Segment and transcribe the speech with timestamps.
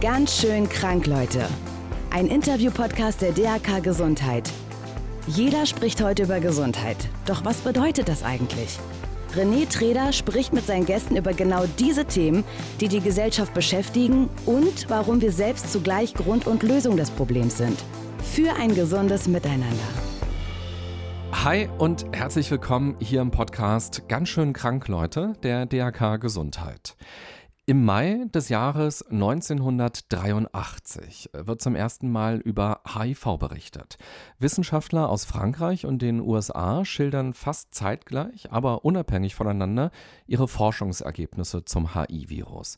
[0.00, 1.46] Ganz schön krank, Leute.
[2.10, 4.50] Ein Interview-Podcast der DAK Gesundheit.
[5.26, 6.96] Jeder spricht heute über Gesundheit.
[7.26, 8.78] Doch was bedeutet das eigentlich?
[9.36, 12.44] René Treder spricht mit seinen Gästen über genau diese Themen,
[12.80, 17.78] die die Gesellschaft beschäftigen und warum wir selbst zugleich Grund und Lösung des Problems sind.
[18.34, 19.99] Für ein gesundes Miteinander.
[21.42, 26.96] Hi und herzlich willkommen hier im Podcast Ganz schön krank, Leute, der DAK Gesundheit.
[27.64, 33.96] Im Mai des Jahres 1983 wird zum ersten Mal über HIV berichtet.
[34.38, 39.92] Wissenschaftler aus Frankreich und den USA schildern fast zeitgleich, aber unabhängig voneinander,
[40.26, 42.76] ihre Forschungsergebnisse zum HIV-Virus.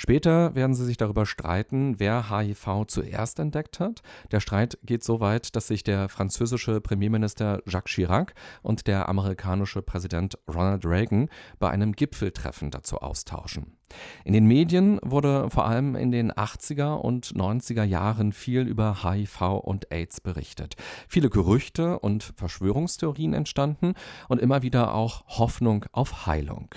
[0.00, 4.00] Später werden sie sich darüber streiten, wer HIV zuerst entdeckt hat.
[4.32, 8.32] Der Streit geht so weit, dass sich der französische Premierminister Jacques Chirac
[8.62, 11.28] und der amerikanische Präsident Ronald Reagan
[11.58, 13.76] bei einem Gipfeltreffen dazu austauschen.
[14.24, 19.60] In den Medien wurde vor allem in den 80er und 90er Jahren viel über HIV
[19.62, 20.76] und AIDS berichtet.
[21.08, 23.92] Viele Gerüchte und Verschwörungstheorien entstanden
[24.28, 26.74] und immer wieder auch Hoffnung auf Heilung.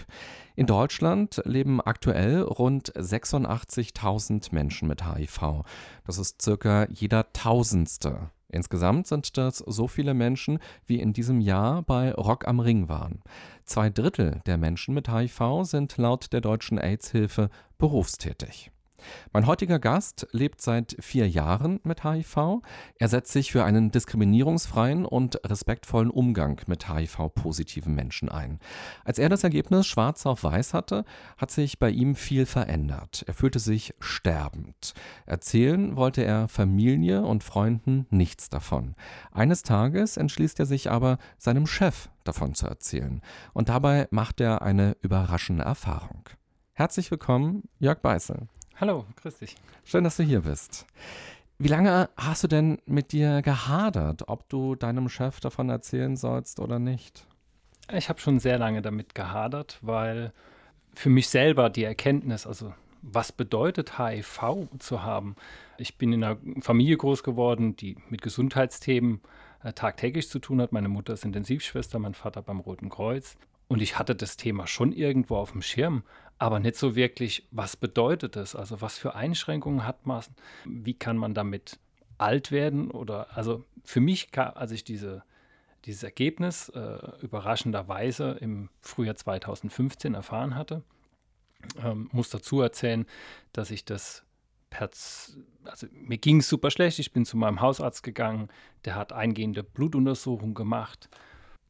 [0.55, 5.63] In Deutschland leben aktuell rund 86.000 Menschen mit HIV.
[6.05, 8.29] Das ist circa jeder Tausendste.
[8.49, 13.21] Insgesamt sind das so viele Menschen, wie in diesem Jahr bei Rock am Ring waren.
[13.65, 18.72] Zwei Drittel der Menschen mit HIV sind laut der deutschen AIDS-Hilfe berufstätig.
[19.31, 22.61] Mein heutiger Gast lebt seit vier Jahren mit HIV.
[22.99, 28.59] Er setzt sich für einen diskriminierungsfreien und respektvollen Umgang mit HIV-positiven Menschen ein.
[29.05, 31.05] Als er das Ergebnis schwarz auf weiß hatte,
[31.37, 33.23] hat sich bei ihm viel verändert.
[33.27, 34.93] Er fühlte sich sterbend.
[35.25, 38.95] Erzählen wollte er Familie und Freunden nichts davon.
[39.31, 43.21] Eines Tages entschließt er sich aber, seinem Chef davon zu erzählen.
[43.53, 46.29] Und dabei macht er eine überraschende Erfahrung.
[46.73, 48.47] Herzlich willkommen, Jörg Beißel.
[48.79, 49.55] Hallo, grüß dich.
[49.85, 50.87] Schön, dass du hier bist.
[51.59, 56.59] Wie lange hast du denn mit dir gehadert, ob du deinem Chef davon erzählen sollst
[56.59, 57.27] oder nicht?
[57.95, 60.33] Ich habe schon sehr lange damit gehadert, weil
[60.95, 65.35] für mich selber die Erkenntnis, also was bedeutet HIV zu haben.
[65.77, 69.21] Ich bin in einer Familie groß geworden, die mit Gesundheitsthemen
[69.63, 70.71] äh, tagtäglich zu tun hat.
[70.71, 73.37] Meine Mutter ist Intensivschwester, mein Vater beim Roten Kreuz.
[73.67, 76.03] Und ich hatte das Thema schon irgendwo auf dem Schirm,
[76.39, 78.55] aber nicht so wirklich, was bedeutet es?
[78.55, 80.23] Also was für Einschränkungen hat man?
[80.65, 81.79] Wie kann man damit
[82.17, 82.91] alt werden?
[82.91, 85.23] Oder also für mich, als ich diese,
[85.85, 90.83] dieses Ergebnis äh, überraschenderweise im Frühjahr 2015 erfahren hatte,
[91.81, 93.05] ähm, muss dazu erzählen,
[93.53, 94.23] dass ich das
[94.69, 94.89] per,
[95.65, 96.99] also mir ging es super schlecht.
[96.99, 98.49] Ich bin zu meinem Hausarzt gegangen,
[98.85, 101.09] der hat eingehende Blutuntersuchungen gemacht.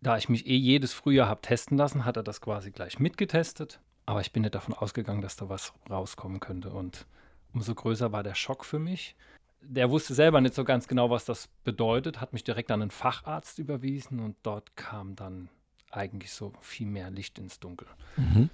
[0.02, 3.80] Da ich mich eh jedes Frühjahr habe testen lassen, hat er das quasi gleich mitgetestet.
[4.06, 6.70] Aber ich bin nicht davon ausgegangen, dass da was rauskommen könnte.
[6.70, 7.06] Und
[7.54, 9.16] umso größer war der Schock für mich.
[9.62, 12.92] Der wusste selber nicht so ganz genau, was das bedeutet, hat mich direkt an einen
[12.92, 15.48] Facharzt überwiesen und dort kam dann
[15.90, 17.88] eigentlich so viel mehr Licht ins Dunkel.
[18.18, 18.50] Mhm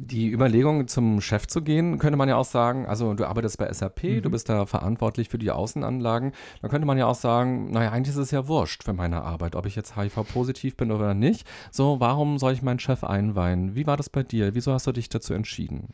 [0.00, 3.72] die Überlegung, zum Chef zu gehen, könnte man ja auch sagen, also du arbeitest bei
[3.72, 4.22] SAP, mhm.
[4.22, 6.32] du bist da verantwortlich für die Außenanlagen.
[6.62, 9.56] Dann könnte man ja auch sagen, naja, eigentlich ist es ja wurscht für meine Arbeit,
[9.56, 11.48] ob ich jetzt HIV-positiv bin oder nicht.
[11.72, 13.74] So, warum soll ich meinen Chef einweihen?
[13.74, 14.54] Wie war das bei dir?
[14.54, 15.88] Wieso hast du dich dazu entschieden?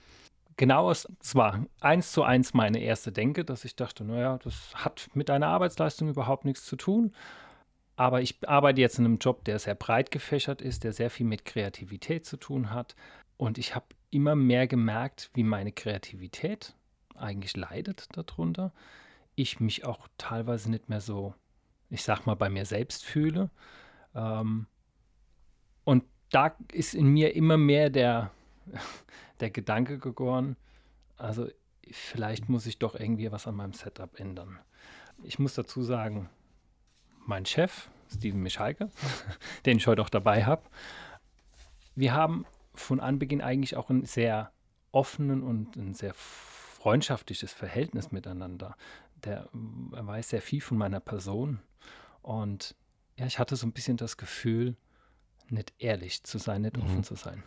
[0.58, 5.08] Genau, es war eins zu eins meine erste Denke, dass ich dachte, naja, das hat
[5.14, 7.12] mit deiner Arbeitsleistung überhaupt nichts zu tun.
[7.96, 11.26] Aber ich arbeite jetzt in einem Job, der sehr breit gefächert ist, der sehr viel
[11.26, 12.96] mit Kreativität zu tun hat.
[13.36, 16.74] Und ich habe immer mehr gemerkt, wie meine Kreativität
[17.16, 18.72] eigentlich leidet darunter.
[19.34, 21.34] Ich mich auch teilweise nicht mehr so,
[21.90, 23.50] ich sag mal, bei mir selbst fühle.
[24.14, 24.66] Ähm,
[25.84, 28.30] und da ist in mir immer mehr der,
[29.40, 30.56] der Gedanke gegoren,
[31.16, 31.48] also
[31.90, 34.58] vielleicht muss ich doch irgendwie was an meinem Setup ändern.
[35.22, 36.28] Ich muss dazu sagen,
[37.26, 38.90] mein Chef, Steven Michalke,
[39.66, 40.62] den ich heute auch dabei habe,
[41.94, 44.52] wir haben von Anbeginn eigentlich auch ein sehr
[44.92, 48.76] offenen und ein sehr freundschaftliches Verhältnis miteinander.
[49.24, 49.48] Der
[49.92, 51.60] er weiß sehr viel von meiner Person
[52.22, 52.74] und
[53.16, 54.76] ja, ich hatte so ein bisschen das Gefühl,
[55.48, 56.84] nicht ehrlich zu sein, nicht mhm.
[56.84, 57.42] offen zu sein.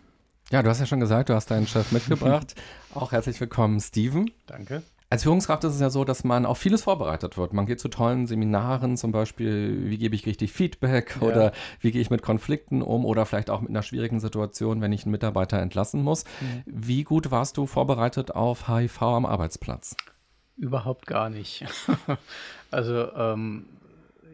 [0.50, 2.56] Ja, du hast ja schon gesagt, du hast deinen Chef mitgebracht.
[2.94, 4.31] auch herzlich willkommen, Steven.
[4.46, 4.84] Danke.
[5.09, 7.54] Als Führungskraft ist es ja so, dass man auf vieles vorbereitet wird.
[7.54, 11.27] Man geht zu tollen Seminaren, zum Beispiel, wie gebe ich richtig Feedback ja.
[11.27, 14.92] oder wie gehe ich mit Konflikten um oder vielleicht auch mit einer schwierigen Situation, wenn
[14.92, 16.25] ich einen Mitarbeiter entlassen muss.
[16.42, 16.63] Mhm.
[16.65, 19.95] Wie gut warst du vorbereitet auf HIV am Arbeitsplatz?
[20.57, 21.63] Überhaupt gar nicht.
[22.71, 23.65] also ähm,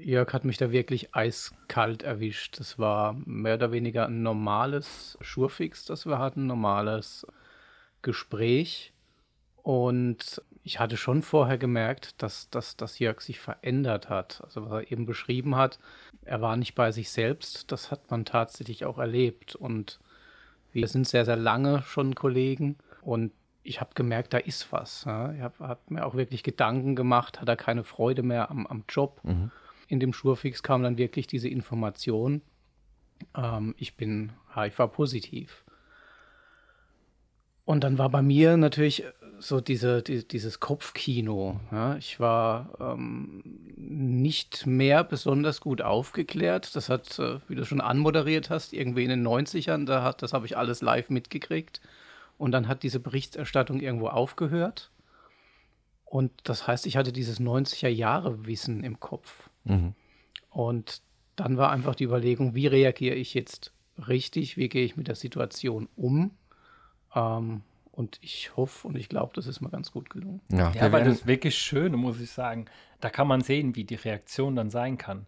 [0.01, 2.59] Jörg hat mich da wirklich eiskalt erwischt.
[2.59, 7.27] Das war mehr oder weniger ein normales Schurfix, das wir hatten, normales
[8.01, 8.91] Gespräch.
[9.61, 14.42] Und ich hatte schon vorher gemerkt, dass, dass, dass Jörg sich verändert hat.
[14.44, 15.77] Also was er eben beschrieben hat,
[16.24, 17.71] er war nicht bei sich selbst.
[17.71, 19.56] Das hat man tatsächlich auch erlebt.
[19.56, 20.00] Und
[20.71, 22.77] wir sind sehr, sehr lange schon Kollegen.
[23.01, 25.04] Und ich habe gemerkt, da ist was.
[25.04, 25.33] Ja.
[25.33, 28.86] Ich habe hab mir auch wirklich Gedanken gemacht, hat er keine Freude mehr am, am
[28.88, 29.19] Job.
[29.24, 29.51] Mhm.
[29.89, 32.42] In dem Schurfix kam dann wirklich diese Information,
[33.36, 35.66] ähm, ich bin HIV-positiv.
[37.66, 39.06] Und dann war bei mir natürlich
[39.39, 41.59] so diese, die, dieses Kopfkino.
[41.71, 41.95] Ja.
[41.97, 43.44] Ich war ähm,
[43.75, 46.75] nicht mehr besonders gut aufgeklärt.
[46.75, 50.33] Das hat, äh, wie du schon anmoderiert hast, irgendwie in den 90ern, da hat, das
[50.33, 51.81] habe ich alles live mitgekriegt.
[52.38, 54.91] Und dann hat diese Berichterstattung irgendwo aufgehört.
[56.06, 59.50] Und das heißt, ich hatte dieses 90er-Jahre-Wissen im Kopf.
[59.63, 59.94] Mhm.
[60.50, 61.01] Und
[61.35, 63.71] dann war einfach die Überlegung, wie reagiere ich jetzt
[64.07, 66.31] richtig, wie gehe ich mit der Situation um
[67.15, 67.62] ähm,
[67.94, 70.42] und ich hoffe und ich glaube, das ist mir ganz gut gelungen.
[70.51, 72.66] Ja, ja weil das ist wirklich schön, muss ich sagen.
[73.00, 75.28] Da kann man sehen, wie die Reaktion dann sein kann.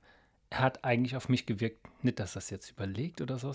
[0.50, 3.54] Er hat eigentlich auf mich gewirkt, nicht, dass er es jetzt überlegt oder so.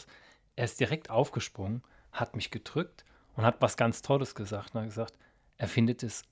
[0.55, 3.05] Er ist direkt aufgesprungen, hat mich gedrückt
[3.35, 4.75] und hat was ganz Tolles gesagt.
[4.75, 5.19] Er hat gesagt,
[5.57, 6.23] er findet es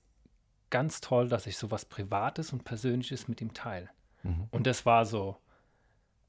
[0.69, 3.89] ganz toll, dass ich so was Privates und Persönliches mit ihm teile.
[4.23, 4.47] Mhm.
[4.51, 5.35] Und das war so.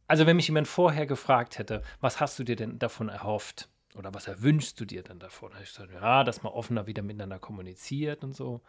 [0.09, 3.69] Also, wenn mich jemand vorher gefragt hätte, was hast du dir denn davon erhofft?
[3.95, 5.51] Oder was erwünschst du dir denn davon?
[5.51, 8.61] Da habe ich gesagt, ja, dass man offener wieder miteinander kommuniziert und so.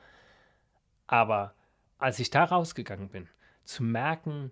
[1.08, 1.54] Aber
[1.98, 3.28] als ich da rausgegangen bin,
[3.64, 4.52] zu merken,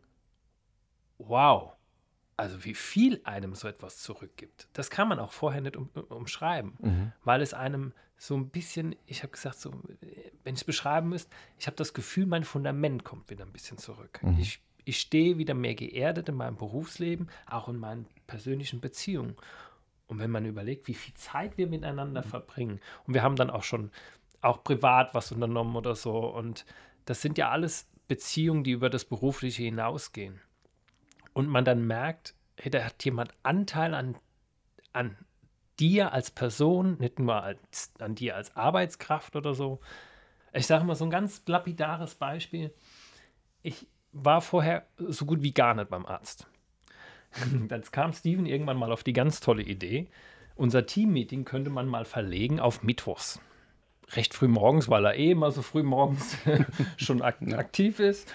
[1.17, 1.73] wow,
[2.37, 6.77] also wie viel einem so etwas zurückgibt, das kann man auch vorher nicht um, umschreiben,
[6.79, 7.11] mhm.
[7.23, 9.71] weil es einem so ein bisschen, ich habe gesagt, so,
[10.43, 13.77] wenn ich es beschreiben müsste, ich habe das Gefühl, mein Fundament kommt wieder ein bisschen
[13.77, 14.19] zurück.
[14.21, 14.37] Mhm.
[14.39, 19.35] Ich, ich stehe wieder mehr geerdet in meinem Berufsleben, auch in meinen persönlichen Beziehungen.
[20.09, 22.29] Und wenn man überlegt, wie viel Zeit wir miteinander mhm.
[22.29, 23.91] verbringen, und wir haben dann auch schon
[24.41, 26.65] auch privat was unternommen oder so, und
[27.05, 30.41] das sind ja alles Beziehungen, die über das Berufliche hinausgehen.
[31.33, 34.17] Und man dann merkt, hey, da hat jemand Anteil an,
[34.93, 35.15] an
[35.79, 39.79] dir als Person, nicht nur als, an dir als Arbeitskraft oder so.
[40.53, 42.73] Ich sage mal so ein ganz lapidares Beispiel.
[43.61, 46.47] Ich war vorher so gut wie gar nicht beim Arzt.
[47.67, 50.07] Dann kam Steven irgendwann mal auf die ganz tolle Idee,
[50.59, 53.39] unser Teammeeting könnte man mal verlegen auf Mittwochs.
[54.11, 56.37] Recht früh morgens, weil er eh immer so früh morgens
[56.97, 57.57] schon ak ja.
[57.57, 58.29] aktiv ist.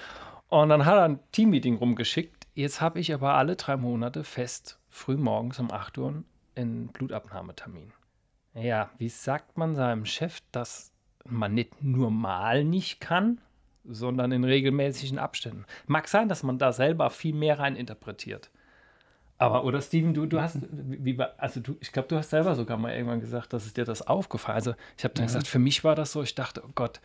[0.48, 2.46] Und dann hat er ein Teammeeting rumgeschickt.
[2.54, 6.24] Jetzt habe ich aber alle drei Monate fest früh morgens um 8 Uhr
[6.54, 7.92] einen Blutabnahmetermin.
[8.54, 10.92] Ja, wie sagt man seinem Chef, dass
[11.26, 13.38] man nicht nur mal nicht kann,
[13.84, 15.66] sondern in regelmäßigen Abständen?
[15.86, 18.50] Mag sein, dass man da selber viel mehr rein interpretiert.
[19.44, 22.78] Aber, oder Steven, du, du hast, wie, also du, ich glaube, du hast selber sogar
[22.78, 25.26] mal irgendwann gesagt, dass es dir das aufgefallen Also ich habe dann ja.
[25.26, 27.00] gesagt, für mich war das so, ich dachte, oh Gott,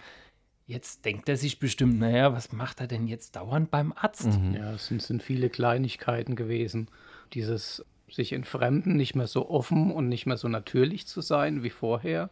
[0.66, 4.40] jetzt denkt er sich bestimmt, naja, was macht er denn jetzt dauernd beim Arzt?
[4.40, 4.56] Mhm.
[4.56, 6.90] Ja, es sind, sind viele Kleinigkeiten gewesen.
[7.34, 11.70] Dieses sich entfremden, nicht mehr so offen und nicht mehr so natürlich zu sein wie
[11.70, 12.30] vorher.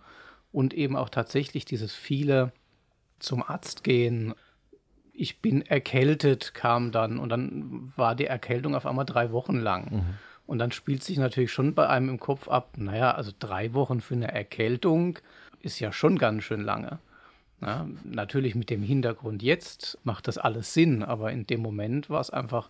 [0.52, 2.54] Und eben auch tatsächlich dieses viele
[3.20, 4.34] zum Arzt gehen,
[5.18, 9.92] ich bin erkältet kam dann und dann war die Erkältung auf einmal drei Wochen lang.
[9.92, 10.04] Mhm.
[10.46, 14.00] Und dann spielt sich natürlich schon bei einem im Kopf ab, naja, also drei Wochen
[14.00, 15.20] für eine Erkältung
[15.60, 17.00] ist ja schon ganz schön lange.
[17.62, 22.22] Ja, natürlich mit dem Hintergrund jetzt macht das alles Sinn, aber in dem Moment war
[22.22, 22.70] es einfach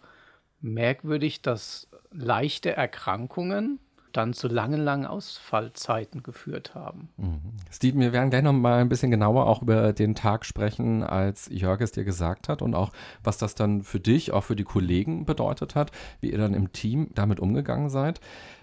[0.62, 3.80] merkwürdig, dass leichte Erkrankungen
[4.14, 7.10] dann zu langen, langen Ausfallzeiten geführt haben.
[7.18, 7.42] Mhm.
[7.72, 11.50] Steve, wir werden gleich noch mal ein bisschen genauer auch über den Tag sprechen, als
[11.52, 12.92] Jörg es dir gesagt hat und auch,
[13.24, 16.72] was das dann für dich, auch für die Kollegen bedeutet hat, wie ihr dann im
[16.72, 18.20] Team damit umgegangen seid.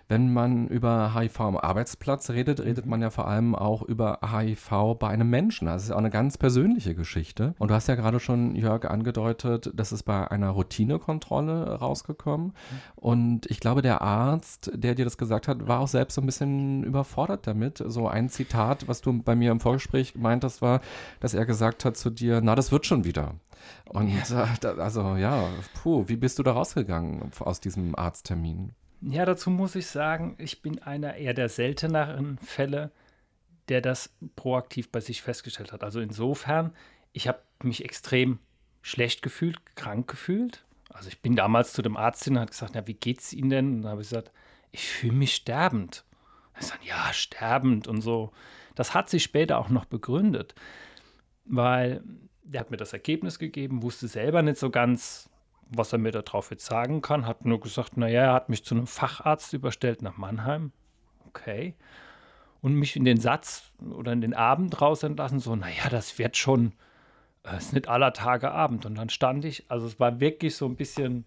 [0.08, 4.96] Wenn man über HIV am Arbeitsplatz redet, redet man ja vor allem auch über HIV
[4.98, 5.66] bei einem Menschen.
[5.66, 7.54] Das ist auch eine ganz persönliche Geschichte.
[7.58, 12.52] Und du hast ja gerade schon, Jörg, angedeutet, das ist bei einer Routinekontrolle rausgekommen.
[12.96, 16.26] Und ich glaube, der Arzt, der dir das gesagt hat, war auch selbst so ein
[16.26, 17.82] bisschen überfordert damit.
[17.86, 20.80] So ein Zitat, was du bei mir im Vorgespräch gemeint hast, war,
[21.20, 23.34] dass er gesagt hat zu dir, na, das wird schon wieder.
[23.88, 24.12] Und.
[24.30, 28.72] Äh, also ja, puh, wie bist du da rausgegangen aus diesem Arzttermin?
[29.06, 32.90] Ja, dazu muss ich sagen, ich bin einer eher der selteneren Fälle,
[33.68, 35.84] der das proaktiv bei sich festgestellt hat.
[35.84, 36.74] Also insofern,
[37.12, 38.38] ich habe mich extrem
[38.80, 40.64] schlecht gefühlt, krank gefühlt.
[40.90, 43.50] Also ich bin damals zu dem Arzt hin und hat gesagt, na, wie geht's Ihnen
[43.50, 43.74] denn?
[43.74, 44.30] Und dann habe ich gesagt,
[44.72, 46.04] ich fühle mich sterbend.
[46.54, 48.32] Er sagt, ja, sterbend und so.
[48.74, 50.54] Das hat sich später auch noch begründet,
[51.44, 52.02] weil
[52.42, 55.28] der hat mir das Ergebnis gegeben, wusste selber nicht so ganz,
[55.68, 57.26] was er mir darauf jetzt sagen kann.
[57.26, 60.72] Hat nur gesagt, naja, er hat mich zu einem Facharzt überstellt nach Mannheim.
[61.28, 61.74] Okay.
[62.60, 66.36] Und mich in den Satz oder in den Abend raus entlassen, so, naja, das wird
[66.36, 66.72] schon,
[67.42, 68.86] es ist nicht aller Tage Abend.
[68.86, 71.26] Und dann stand ich, also es war wirklich so ein bisschen,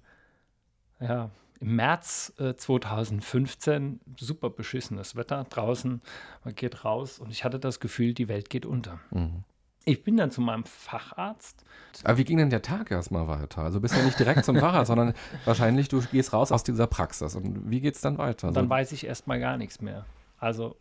[0.99, 1.29] ja,
[1.59, 6.01] im März äh, 2015 super beschissenes Wetter draußen.
[6.43, 8.99] Man geht raus und ich hatte das Gefühl, die Welt geht unter.
[9.11, 9.43] Mhm.
[9.87, 11.63] Ich bin dann zu meinem Facharzt.
[12.03, 13.61] Aber wie ging denn der Tag erstmal weiter?
[13.61, 15.13] Also bist ja nicht direkt zum Facharzt, sondern
[15.45, 17.35] wahrscheinlich du gehst raus aus dieser Praxis.
[17.35, 18.51] Und wie geht es dann weiter?
[18.51, 20.05] Dann weiß ich erstmal gar nichts mehr.
[20.39, 20.75] Also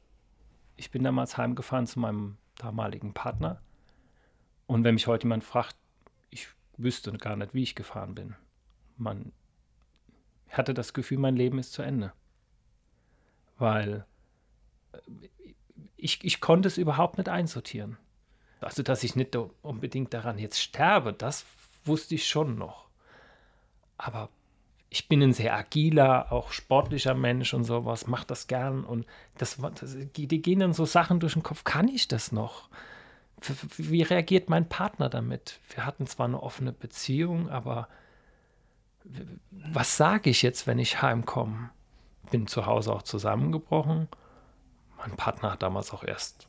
[0.75, 3.63] ich bin damals heimgefahren zu meinem damaligen Partner.
[4.67, 5.77] Und wenn mich heute jemand fragt,
[6.31, 8.35] ich wüsste gar nicht, wie ich gefahren bin.
[8.97, 9.31] Man
[10.49, 12.13] hatte das Gefühl, mein Leben ist zu Ende.
[13.57, 14.05] Weil
[14.91, 14.99] äh,
[15.97, 17.99] ich, ich konnte es überhaupt nicht einsortieren.
[18.67, 21.47] Also, dass ich nicht unbedingt daran jetzt sterbe, das
[21.85, 22.89] wusste ich schon noch.
[23.97, 24.29] Aber
[24.91, 28.83] ich bin ein sehr agiler, auch sportlicher Mensch und sowas, mache das gern.
[28.83, 29.07] Und
[29.39, 31.63] das, das, die gehen dann so Sachen durch den Kopf.
[31.63, 32.69] Kann ich das noch?
[33.77, 35.61] Wie reagiert mein Partner damit?
[35.73, 37.87] Wir hatten zwar eine offene Beziehung, aber
[39.53, 41.71] was sage ich jetzt, wenn ich heimkomme?
[42.33, 44.09] Bin zu Hause auch zusammengebrochen.
[44.97, 46.49] Mein Partner hat damals auch erst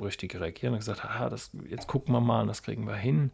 [0.00, 3.30] richtig reagiert und gesagt, ah, das, jetzt gucken wir mal, das kriegen wir hin.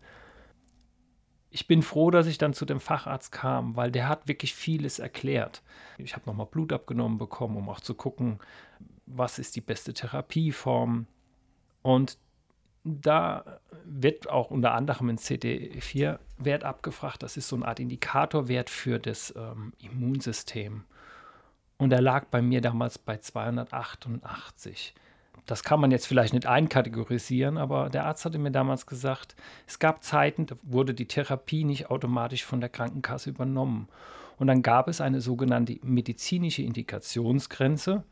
[1.51, 4.99] Ich bin froh, dass ich dann zu dem Facharzt kam, weil der hat wirklich vieles
[4.99, 5.63] erklärt.
[5.99, 8.39] Ich habe nochmal Blut abgenommen bekommen, um auch zu gucken,
[9.05, 11.07] was ist die beste Therapieform.
[11.83, 12.17] Und
[12.85, 17.23] da wird auch unter anderem ein CD4-Wert abgefragt.
[17.23, 20.85] Das ist so eine Art Indikatorwert für das ähm, Immunsystem.
[21.79, 24.95] Und er lag bei mir damals bei 288.
[25.47, 29.35] Das kann man jetzt vielleicht nicht einkategorisieren, aber der Arzt hatte mir damals gesagt,
[29.67, 33.89] es gab Zeiten, da wurde die Therapie nicht automatisch von der Krankenkasse übernommen.
[34.39, 38.05] Und dann gab es eine sogenannte medizinische Indikationsgrenze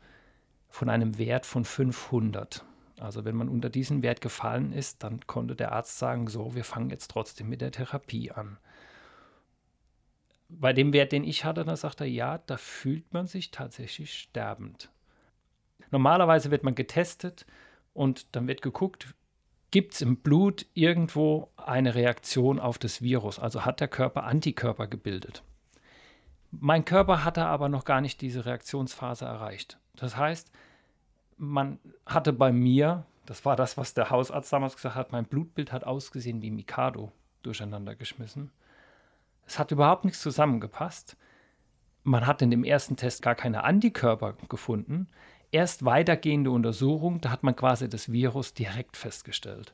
[0.69, 2.65] von einem Wert von 500.
[2.99, 6.63] Also wenn man unter diesen Wert gefallen ist, dann konnte der Arzt sagen, so, wir
[6.63, 8.57] fangen jetzt trotzdem mit der Therapie an.
[10.49, 14.13] Bei dem Wert, den ich hatte, da sagt er, ja, da fühlt man sich tatsächlich
[14.13, 14.91] sterbend.
[15.91, 17.45] Normalerweise wird man getestet
[17.93, 19.13] und dann wird geguckt,
[19.71, 23.39] gibt es im Blut irgendwo eine Reaktion auf das Virus?
[23.39, 25.43] Also hat der Körper Antikörper gebildet?
[26.51, 29.79] Mein Körper hatte aber noch gar nicht diese Reaktionsphase erreicht.
[29.95, 30.51] Das heißt,
[31.37, 35.71] man hatte bei mir, das war das, was der Hausarzt damals gesagt hat, mein Blutbild
[35.71, 38.51] hat ausgesehen wie Mikado durcheinander geschmissen.
[39.45, 41.17] Es hat überhaupt nichts zusammengepasst.
[42.03, 45.07] Man hat in dem ersten Test gar keine Antikörper gefunden.
[45.51, 49.73] Erst weitergehende Untersuchung, da hat man quasi das Virus direkt festgestellt.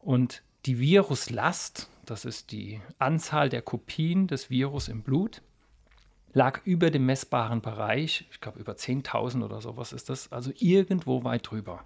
[0.00, 5.42] Und die Viruslast, das ist die Anzahl der Kopien des Virus im Blut,
[6.32, 11.22] lag über dem messbaren Bereich, ich glaube über 10.000 oder sowas ist das, also irgendwo
[11.22, 11.84] weit drüber.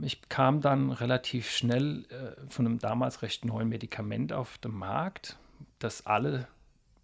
[0.00, 5.36] Ich kam dann relativ schnell äh, von einem damals recht neuen Medikament auf den Markt,
[5.78, 6.48] das alle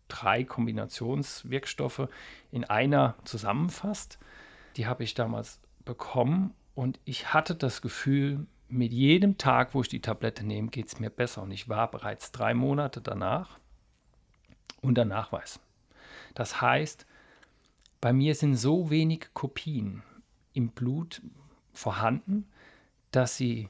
[0.09, 2.09] drei Kombinationswirkstoffe
[2.51, 4.19] in einer zusammenfasst.
[4.77, 9.89] Die habe ich damals bekommen und ich hatte das Gefühl, mit jedem Tag, wo ich
[9.89, 11.43] die Tablette nehme, geht es mir besser.
[11.43, 13.59] Und ich war bereits drei Monate danach
[14.81, 15.61] unter Nachweis.
[16.35, 17.07] Das heißt,
[18.01, 20.03] bei mir sind so wenig Kopien
[20.55, 21.21] im Blut
[21.73, 22.49] vorhanden,
[23.11, 23.69] dass sie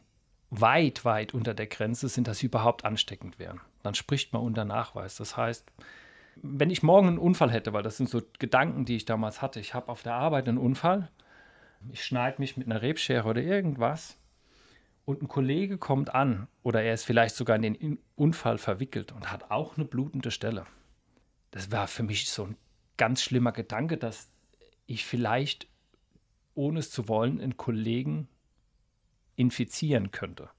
[0.50, 3.60] weit, weit unter der Grenze sind, dass sie überhaupt ansteckend wären.
[3.82, 5.16] Dann spricht man unter Nachweis.
[5.16, 5.64] Das heißt,
[6.36, 9.60] wenn ich morgen einen Unfall hätte, weil das sind so Gedanken, die ich damals hatte,
[9.60, 11.10] ich habe auf der Arbeit einen Unfall,
[11.92, 14.18] ich schneide mich mit einer Rebschere oder irgendwas
[15.04, 19.30] und ein Kollege kommt an oder er ist vielleicht sogar in den Unfall verwickelt und
[19.32, 20.66] hat auch eine blutende Stelle
[21.50, 22.56] das war für mich so ein
[22.96, 24.30] ganz schlimmer Gedanke, dass
[24.86, 25.68] ich vielleicht,
[26.54, 28.28] ohne es zu wollen, einen Kollegen
[29.36, 30.50] infizieren könnte.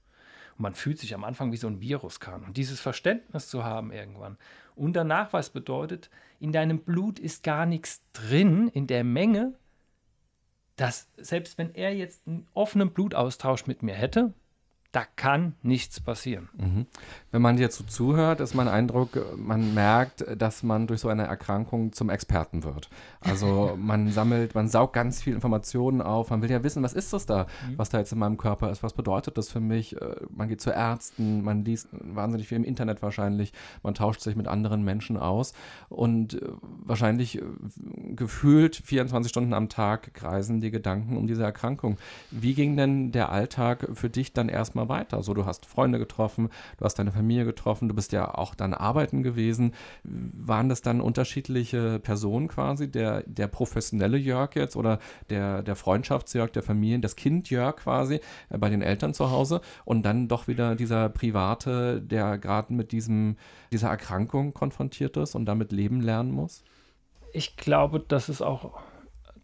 [0.56, 2.44] Und man fühlt sich am Anfang wie so ein Viruskahn.
[2.44, 4.36] Und dieses Verständnis zu haben irgendwann.
[4.74, 6.10] Und der Nachweis bedeutet,
[6.40, 9.54] in deinem Blut ist gar nichts drin in der Menge,
[10.76, 14.32] dass selbst wenn er jetzt einen offenen Blutaustausch mit mir hätte,
[14.92, 16.50] da kann nichts passieren.
[16.58, 16.86] Mhm.
[17.30, 21.24] Wenn man jetzt so zuhört, ist mein Eindruck, man merkt, dass man durch so eine
[21.24, 22.90] Erkrankung zum Experten wird.
[23.20, 26.28] Also man sammelt, man saugt ganz viel Informationen auf.
[26.28, 27.78] Man will ja wissen, was ist das da, mhm.
[27.78, 28.82] was da jetzt in meinem Körper ist?
[28.82, 29.98] Was bedeutet das für mich?
[30.00, 34.36] Äh, man geht zu Ärzten, man liest wahnsinnig viel im Internet wahrscheinlich, man tauscht sich
[34.36, 35.54] mit anderen Menschen aus
[35.88, 36.48] und äh,
[36.84, 37.42] wahrscheinlich äh,
[38.14, 41.96] gefühlt 24 Stunden am Tag kreisen die Gedanken um diese Erkrankung.
[42.30, 45.22] Wie ging denn der Alltag für dich dann erstmal erstmal weiter.
[45.22, 46.48] So, du hast Freunde getroffen,
[46.78, 49.74] du hast deine Familie getroffen, du bist ja auch dann arbeiten gewesen.
[50.04, 52.90] Waren das dann unterschiedliche Personen quasi?
[52.90, 54.98] Der, der professionelle Jörg jetzt oder
[55.30, 58.20] der, der Freundschaftsjörg der Familien, das Kind Jörg quasi
[58.50, 62.92] äh, bei den Eltern zu Hause und dann doch wieder dieser Private, der gerade mit
[62.92, 63.36] diesem,
[63.72, 66.62] dieser Erkrankung konfrontiert ist und damit leben lernen muss?
[67.32, 68.78] Ich glaube, das ist auch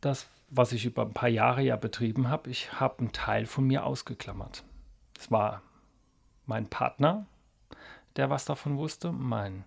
[0.01, 2.51] das, was ich über ein paar Jahre ja betrieben habe.
[2.51, 4.65] Ich habe einen Teil von mir ausgeklammert.
[5.19, 5.63] Es war
[6.47, 7.27] mein Partner,
[8.17, 9.65] der was davon wusste, mein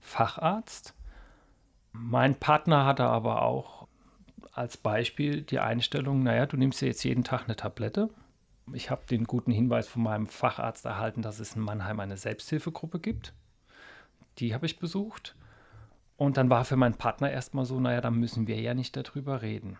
[0.00, 0.94] Facharzt.
[1.92, 3.86] Mein Partner hatte aber auch
[4.52, 8.10] als Beispiel die Einstellung, naja, du nimmst ja jetzt jeden Tag eine Tablette.
[8.72, 12.98] Ich habe den guten Hinweis von meinem Facharzt erhalten, dass es in Mannheim eine Selbsthilfegruppe
[12.98, 13.32] gibt.
[14.38, 15.36] Die habe ich besucht.
[16.16, 19.42] Und dann war für meinen Partner erstmal so, naja, dann müssen wir ja nicht darüber
[19.42, 19.78] reden.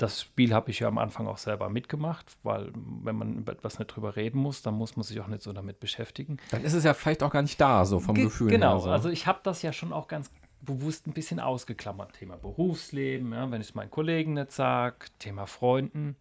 [0.00, 3.78] Das Spiel habe ich ja am Anfang auch selber mitgemacht, weil wenn man über etwas
[3.78, 6.38] nicht drüber reden muss, dann muss man sich auch nicht so damit beschäftigen.
[6.50, 8.80] Dann ist es ja vielleicht auch gar nicht da, so vom Ge Gefühl genau, her.
[8.80, 8.90] so.
[8.90, 10.30] also ich habe das ja schon auch ganz
[10.62, 12.14] bewusst ein bisschen ausgeklammert.
[12.14, 16.16] Thema Berufsleben, ja, wenn ich es meinen Kollegen nicht sage, Thema Freunden.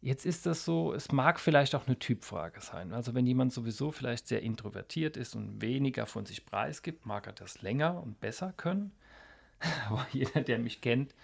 [0.00, 2.92] Jetzt ist das so, es mag vielleicht auch eine Typfrage sein.
[2.92, 7.32] Also wenn jemand sowieso vielleicht sehr introvertiert ist und weniger von sich preisgibt, mag er
[7.32, 8.92] das länger und besser können.
[9.88, 11.14] Aber jeder, der mich kennt,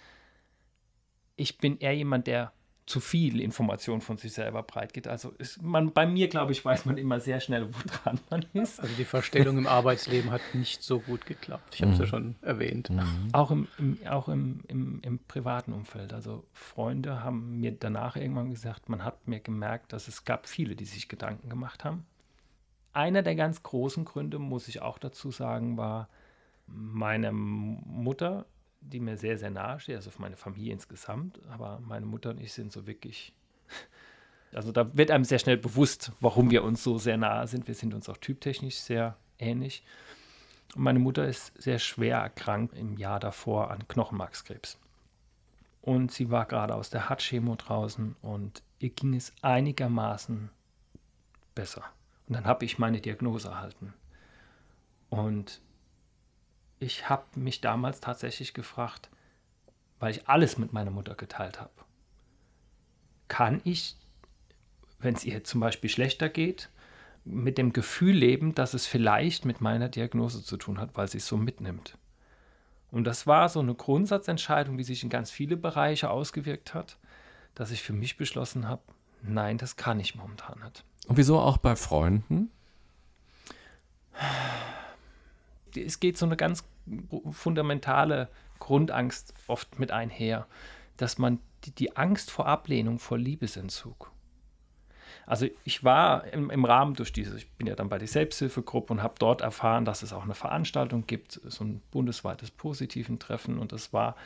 [1.37, 2.53] ich bin eher jemand, der
[2.87, 5.09] zu viel Information von sich selber breitgeht.
[5.09, 8.79] Also ist man, bei mir, glaube ich, weiß man immer sehr schnell, woran man ist.
[8.79, 11.75] Also die Verstellung im Arbeitsleben hat nicht so gut geklappt.
[11.75, 12.91] Ich habe es ja schon erwähnt.
[13.33, 16.13] Auch, im, im, auch im, im, im privaten Umfeld.
[16.13, 20.77] Also Freunde haben mir danach irgendwann gesagt, man hat mir gemerkt, dass es gab viele,
[20.77, 22.05] die sich Gedanken gemacht haben.
[22.93, 26.09] Einer der ganz großen Gründe, muss ich auch dazu sagen, war
[26.67, 28.47] meine Mutter
[28.85, 31.41] die mir sehr, sehr nahe steht, also für meine Familie insgesamt.
[31.49, 33.33] Aber meine Mutter und ich sind so wirklich.
[34.53, 37.67] Also da wird einem sehr schnell bewusst, warum wir uns so sehr nahe sind.
[37.67, 39.83] Wir sind uns auch typtechnisch sehr ähnlich.
[40.77, 44.79] Und meine Mutter ist sehr schwer erkrankt im Jahr davor an Knochenmarkskrebs.
[45.83, 50.51] Und sie war gerade aus der Hartchemo draußen und ihr ging es einigermaßen
[51.55, 51.83] besser.
[52.27, 53.93] Und dann habe ich meine Diagnose erhalten.
[55.11, 55.61] Und
[56.79, 59.09] ich habe mich damals tatsächlich gefragt,
[60.01, 61.71] weil ich alles mit meiner Mutter geteilt habe.
[63.29, 63.97] Kann ich,
[64.99, 66.69] wenn es ihr zum Beispiel schlechter geht,
[67.25, 71.19] mit dem Gefühl leben, dass es vielleicht mit meiner Diagnose zu tun hat, weil sie
[71.19, 71.97] es so mitnimmt?
[72.91, 76.99] Und das war so eine Grundsatzentscheidung, die sich in ganz viele Bereiche ausgewirkt hat,
[77.55, 78.83] dass ich für mich beschlossen habe,
[79.23, 80.85] nein, das kann ich momentan nicht.
[81.07, 82.51] Und wieso auch bei Freunden?
[85.77, 86.65] Es geht so eine ganz
[87.31, 90.47] fundamentale Grundangst oft mit einher,
[90.97, 94.11] dass man die, die Angst vor Ablehnung, vor Liebesentzug.
[95.27, 98.93] Also ich war im, im Rahmen durch diese, ich bin ja dann bei der Selbsthilfegruppe
[98.93, 103.59] und habe dort erfahren, dass es auch eine Veranstaltung gibt, so ein bundesweites positiven Treffen
[103.59, 104.17] und das war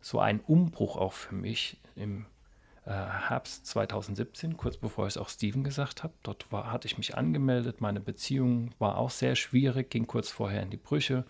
[0.00, 2.26] so ein Umbruch auch für mich im
[2.84, 6.14] Herbst 2017, kurz bevor ich es auch Steven gesagt habe.
[6.24, 7.80] Dort war, hatte ich mich angemeldet.
[7.80, 11.24] Meine Beziehung war auch sehr schwierig, ging kurz vorher in die Brüche.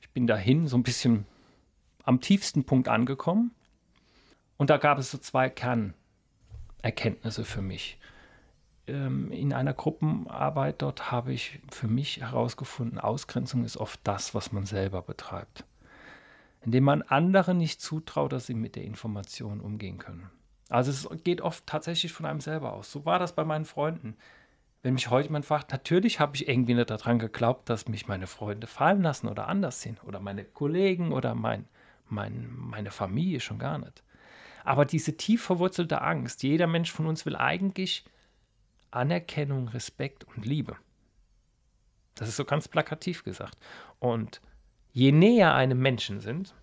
[0.00, 1.24] Ich bin dahin so ein bisschen
[2.02, 3.52] am tiefsten Punkt angekommen.
[4.56, 7.98] Und da gab es so zwei Kernerkenntnisse für mich.
[8.88, 14.50] Ähm, in einer Gruppenarbeit dort habe ich für mich herausgefunden, Ausgrenzung ist oft das, was
[14.50, 15.64] man selber betreibt.
[16.62, 20.30] Indem man anderen nicht zutraut, dass sie mit der Information umgehen können.
[20.68, 22.90] Also es geht oft tatsächlich von einem selber aus.
[22.90, 24.16] So war das bei meinen Freunden.
[24.82, 28.26] Wenn mich heute jemand fragt, natürlich habe ich irgendwie nicht daran geglaubt, dass mich meine
[28.26, 31.66] Freunde fallen lassen oder anders sind oder meine Kollegen oder mein,
[32.08, 34.02] mein, meine Familie schon gar nicht.
[34.64, 38.04] Aber diese tief verwurzelte Angst, jeder Mensch von uns will eigentlich
[38.90, 40.76] Anerkennung, Respekt und Liebe.
[42.16, 43.58] Das ist so ganz plakativ gesagt.
[44.00, 44.40] Und
[44.92, 46.54] je näher einem Menschen sind,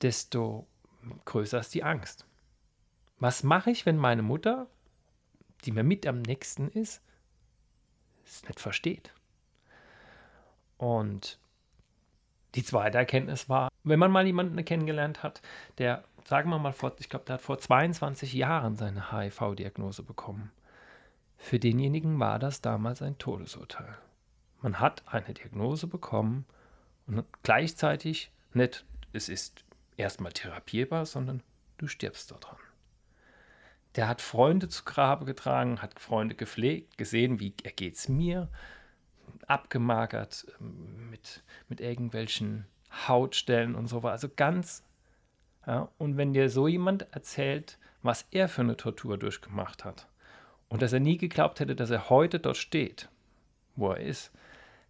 [0.00, 0.66] desto
[1.24, 2.26] größer ist die Angst.
[3.22, 4.66] Was mache ich, wenn meine Mutter,
[5.64, 7.00] die mir mit am nächsten ist,
[8.24, 9.14] es nicht versteht?
[10.76, 11.38] Und
[12.56, 15.40] die zweite Erkenntnis war, wenn man mal jemanden kennengelernt hat,
[15.78, 20.50] der, sagen wir mal, vor, ich glaube, der hat vor 22 Jahren seine HIV-Diagnose bekommen.
[21.36, 23.96] Für denjenigen war das damals ein Todesurteil.
[24.62, 26.44] Man hat eine Diagnose bekommen
[27.06, 29.64] und gleichzeitig nicht, es ist
[29.96, 31.44] erstmal therapierbar, sondern
[31.78, 32.58] du stirbst daran.
[33.96, 38.48] Der hat Freunde zu Grabe getragen, hat Freunde gepflegt, gesehen, wie ergeht es mir,
[39.46, 42.66] abgemagert ähm, mit, mit irgendwelchen
[43.06, 44.12] Hautstellen und so weiter.
[44.12, 44.84] Also ganz.
[45.66, 50.08] Ja, und wenn dir so jemand erzählt, was er für eine Tortur durchgemacht hat
[50.68, 53.08] und dass er nie geglaubt hätte, dass er heute dort steht,
[53.76, 54.32] wo er ist,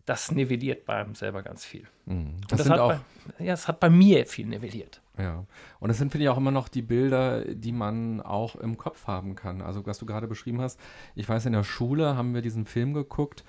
[0.07, 1.87] das nivelliert bei ihm selber ganz viel.
[2.07, 2.37] Mhm.
[2.49, 5.02] Das, Das, das sind hat auch, bei, ja, es hat bei mir viel nivelliert.
[5.19, 5.45] Ja.
[5.81, 9.07] Und das sind, finde ich, auch immer noch die Bilder, die man auch im Kopf
[9.07, 9.61] haben kann.
[9.61, 10.81] Also, was du gerade beschrieben hast,
[11.15, 13.45] ich weiß, in der Schule haben wir diesen Film geguckt,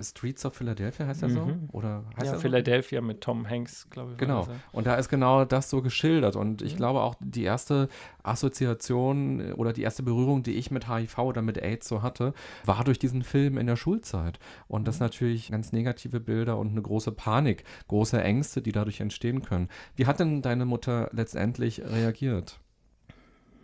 [0.00, 1.40] Streets of Philadelphia heißt er so?
[1.46, 1.68] Mhm.
[1.72, 2.40] Oder heißt Ja, er so?
[2.42, 4.18] Philadelphia mit Tom Hanks, glaube ich.
[4.18, 4.46] Genau.
[4.72, 6.36] Und da ist genau das so geschildert.
[6.36, 6.76] Und ich Mhm.
[6.78, 7.88] glaube auch die erste
[8.22, 12.32] Assoziation äh, oder die erste Berührung, die ich mit HIV oder mit AIDS so hatte,
[12.64, 14.38] war durch diesen Film in der Schulzeit.
[14.68, 14.84] Und Mhm.
[14.86, 19.68] das natürlich ganz negative Bilder und eine große Panik, große Ängste, die dadurch entstehen können.
[19.96, 22.60] Wie hat denn deine Mutter letztendlich reagiert?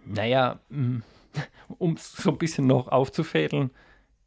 [0.04, 0.58] Naja,
[1.78, 3.70] um es so ein bisschen noch aufzufädeln,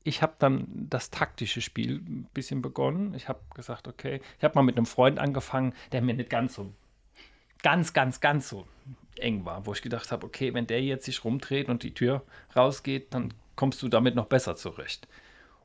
[0.06, 3.16] ich habe dann das taktische Spiel ein bisschen begonnen.
[3.16, 6.54] Ich habe gesagt, okay, ich habe mal mit einem Freund angefangen, der mir nicht ganz
[6.54, 6.72] so,
[7.64, 8.68] ganz, ganz, ganz so
[9.18, 12.24] eng war, wo ich gedacht habe, okay, wenn der jetzt sich rumdreht und die Tür
[12.56, 15.08] rausgeht, dann kommst du damit noch besser zurecht.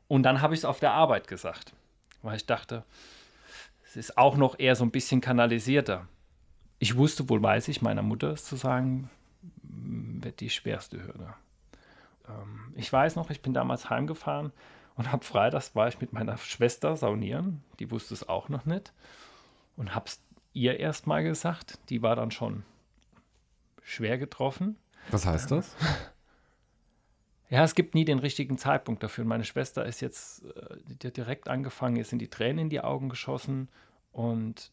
[0.09, 1.74] Und dann habe ich es auf der Arbeit gesagt,
[2.22, 2.85] weil ich dachte,
[3.85, 6.09] es ist auch noch eher so ein bisschen kanalisierter.
[6.79, 9.11] Ich wusste wohl, weiß ich, meiner Mutter es zu sagen,
[9.62, 11.35] wird die schwerste Hürde.
[12.31, 14.53] Ähm, ich weiß noch, ich bin damals heimgefahren
[14.97, 17.62] und habe freitags war ich mit meiner Schwester saunieren.
[17.79, 18.93] Die wusste es auch noch nicht.
[19.77, 20.21] Und habe es
[20.53, 21.79] ihr erst mal gesagt.
[21.88, 22.64] Die war dann schon
[23.83, 24.77] schwer getroffen.
[25.11, 25.75] Was heißt das?
[27.53, 29.23] Ja, es gibt nie den richtigen Zeitpunkt dafür.
[29.23, 33.09] Und meine Schwester ist jetzt äh, direkt angefangen, jetzt sind die Tränen in die Augen
[33.09, 33.69] geschossen
[34.12, 34.71] und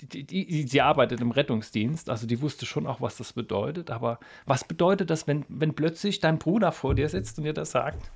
[0.00, 3.90] die, die, die, sie arbeitet im Rettungsdienst, also die wusste schon auch, was das bedeutet.
[3.90, 7.70] Aber was bedeutet das, wenn, wenn plötzlich dein Bruder vor dir sitzt und dir das
[7.70, 8.10] sagt?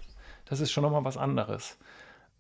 [0.45, 1.79] Das ist schon nochmal was anderes.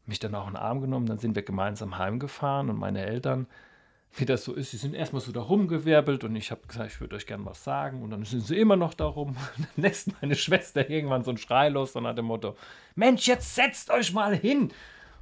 [0.07, 3.46] Mich dann auch in den Arm genommen, dann sind wir gemeinsam heimgefahren und meine Eltern,
[4.14, 7.01] wie das so ist, sie sind erstmal so da rumgewirbelt und ich habe gesagt, ich
[7.01, 9.37] würde euch gerne was sagen und dann sind sie immer noch da rum.
[9.57, 12.57] Und dann lässt meine Schwester irgendwann so einen Schrei los und hat dem Motto,
[12.96, 14.72] Mensch, jetzt setzt euch mal hin.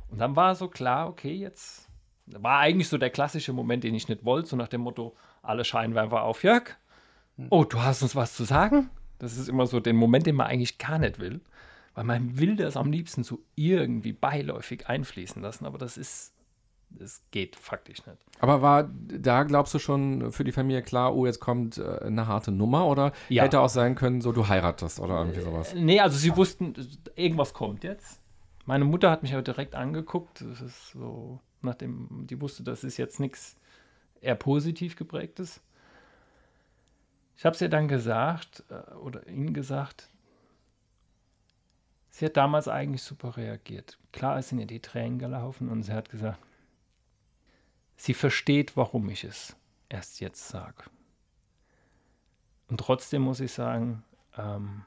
[0.09, 1.86] Und dann war so klar, okay, jetzt
[2.27, 5.65] war eigentlich so der klassische Moment, den ich nicht wollte, so nach dem Motto, alle
[5.65, 6.77] Scheinwerfer auf Jörg.
[7.51, 8.91] Oh, du hast uns was zu sagen?
[9.19, 11.41] Das ist immer so der Moment, den man eigentlich gar nicht will,
[11.95, 16.35] weil man will das am liebsten so irgendwie beiläufig einfließen lassen, aber das ist,
[16.91, 18.19] das geht faktisch nicht.
[18.41, 22.27] Aber war da, glaubst du, schon für die Familie klar, oh, jetzt kommt äh, eine
[22.27, 22.87] harte Nummer?
[22.87, 23.45] Oder Ja.
[23.45, 25.75] hätte auch sein können, so du heiratest oder irgendwie sowas?
[25.75, 26.75] Nee, also sie wussten,
[27.15, 28.21] irgendwas kommt jetzt.
[28.67, 30.43] Meine Mutter hat mich aber direkt angeguckt.
[30.43, 33.57] Das ist so, nachdem die wusste, das ist jetzt nichts
[34.21, 35.61] eher positiv geprägtes.
[37.37, 40.11] Ich habe es ihr dann gesagt, äh, oder ihnen gesagt,
[42.09, 43.99] sie hat damals eigentlich super reagiert.
[44.13, 46.39] Klar sind ihr die Tränen gelaufen und sie hat gesagt,
[47.97, 49.55] sie versteht, warum ich es
[49.89, 50.85] erst jetzt sage.
[52.69, 54.03] Und trotzdem muss ich sagen,
[54.37, 54.83] ähm,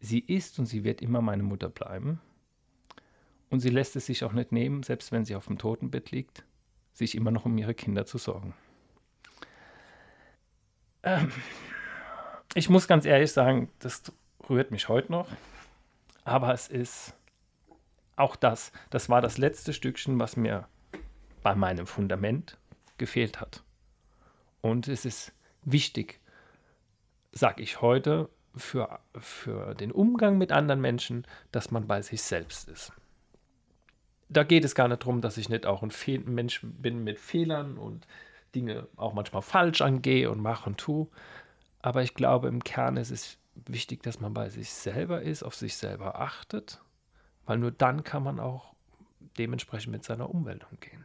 [0.00, 2.20] sie ist und sie wird immer meine Mutter bleiben.
[3.50, 6.44] Und sie lässt es sich auch nicht nehmen, selbst wenn sie auf dem Totenbett liegt,
[6.92, 8.54] sich immer noch um ihre Kinder zu sorgen.
[11.02, 11.32] Ähm,
[12.54, 14.12] ich muss ganz ehrlich sagen, das
[14.48, 15.28] rührt mich heute noch.
[16.24, 17.14] Aber es ist
[18.16, 20.68] auch das, das war das letzte Stückchen, was mir
[21.42, 22.58] bei meinem Fundament
[22.98, 23.64] gefehlt hat.
[24.60, 25.32] Und es ist
[25.62, 26.20] wichtig,
[27.32, 32.68] sage ich heute, für, für den Umgang mit anderen Menschen, dass man bei sich selbst
[32.68, 32.92] ist.
[34.32, 37.18] Da geht es gar nicht darum, dass ich nicht auch ein Fe Mensch bin mit
[37.18, 38.06] Fehlern und
[38.54, 41.08] Dinge auch manchmal falsch angehe und mache und tue.
[41.82, 45.54] Aber ich glaube, im Kern ist es wichtig, dass man bei sich selber ist, auf
[45.54, 46.80] sich selber achtet,
[47.46, 48.74] weil nur dann kann man auch
[49.38, 51.04] dementsprechend mit seiner Umwelt umgehen.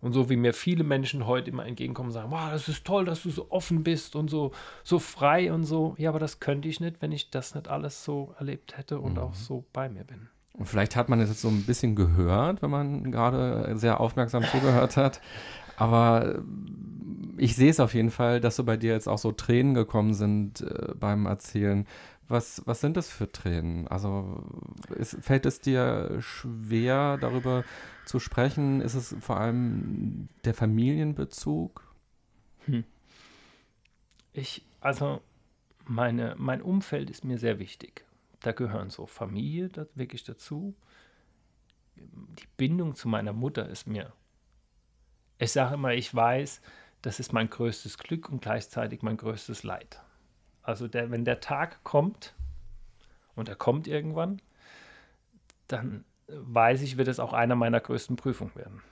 [0.00, 3.04] Und so wie mir viele Menschen heute immer entgegenkommen und sagen, wow, das ist toll,
[3.04, 4.52] dass du so offen bist und so,
[4.84, 5.96] so frei und so.
[5.98, 9.18] Ja, aber das könnte ich nicht, wenn ich das nicht alles so erlebt hätte und
[9.18, 10.28] auch so bei mir bin.
[10.58, 14.42] Und vielleicht hat man es jetzt so ein bisschen gehört, wenn man gerade sehr aufmerksam
[14.44, 15.20] zugehört hat.
[15.76, 16.40] Aber äh,
[17.36, 20.14] ich sehe es auf jeden Fall, dass so bei dir jetzt auch so Tränen gekommen
[20.14, 21.86] sind äh, beim Erzählen.
[22.26, 23.88] Was, was sind das für Tränen?
[23.88, 24.44] Also
[24.94, 27.64] ist, fällt es dir schwer, darüber
[28.04, 28.80] zu sprechen?
[28.80, 31.84] Ist es vor allem der Familienbezug?
[34.34, 35.22] Ich, also
[35.86, 38.04] meine, mein Umfeld ist mir sehr wichtig.
[38.40, 40.74] Da gehören so Familie da, wirklich dazu.
[41.96, 44.12] Die Bindung zu meiner Mutter ist mir.
[45.38, 46.60] Ich sage immer, ich weiß,
[47.02, 50.02] das ist mein größtes Glück und gleichzeitig mein größtes Leid.
[50.62, 52.34] Also der, wenn der Tag kommt,
[53.38, 54.42] und er kommt irgendwann,
[55.68, 58.82] dann weiß ich, wird es auch einer meiner größten Prüfungen werden.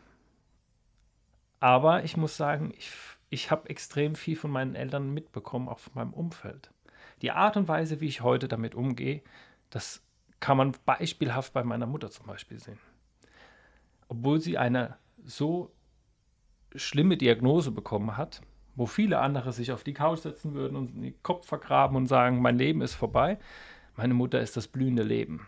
[1.58, 2.92] Aber ich muss sagen, ich,
[3.28, 6.70] ich habe extrem viel von meinen Eltern mitbekommen, auch von meinem Umfeld.
[7.22, 9.22] Die Art und Weise, wie ich heute damit umgehe,
[9.70, 10.02] das
[10.40, 12.78] kann man beispielhaft bei meiner Mutter zum Beispiel sehen.
[14.08, 15.72] Obwohl sie eine so
[16.74, 18.42] schlimme Diagnose bekommen hat,
[18.74, 22.42] wo viele andere sich auf die Couch setzen würden und den Kopf vergraben und sagen,
[22.42, 23.38] mein Leben ist vorbei.
[23.96, 25.46] Meine Mutter ist das blühende Leben.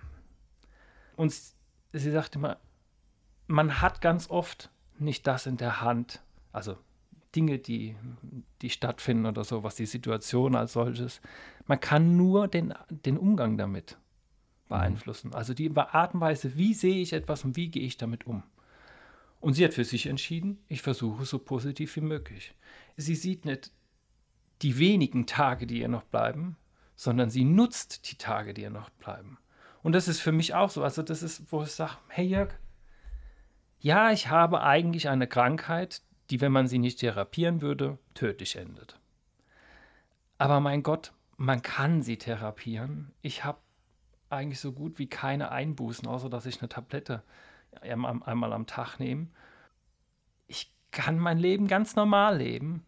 [1.16, 1.34] Und
[1.92, 2.56] sie sagt immer,
[3.46, 6.76] man hat ganz oft nicht das in der Hand, also
[7.36, 7.94] Dinge, die,
[8.62, 11.20] die stattfinden oder so, was die Situation als solches.
[11.68, 13.98] Man kann nur den, den Umgang damit
[14.68, 15.34] beeinflussen.
[15.34, 18.42] Also die Art und Weise, wie sehe ich etwas und wie gehe ich damit um.
[19.40, 22.54] Und sie hat für sich entschieden, ich versuche so positiv wie möglich.
[22.96, 23.70] Sie sieht nicht
[24.62, 26.56] die wenigen Tage, die ihr noch bleiben,
[26.96, 29.38] sondern sie nutzt die Tage, die ihr noch bleiben.
[29.82, 30.82] Und das ist für mich auch so.
[30.82, 32.54] Also das ist, wo ich sage, hey Jörg,
[33.78, 38.98] ja, ich habe eigentlich eine Krankheit, die, wenn man sie nicht therapieren würde, tödlich endet.
[40.38, 43.12] Aber mein Gott, man kann sie therapieren.
[43.22, 43.60] Ich habe
[44.28, 47.22] eigentlich so gut wie keine Einbußen, außer dass ich eine Tablette
[47.80, 49.28] einmal am Tag nehme.
[50.48, 52.84] Ich kann mein Leben ganz normal leben.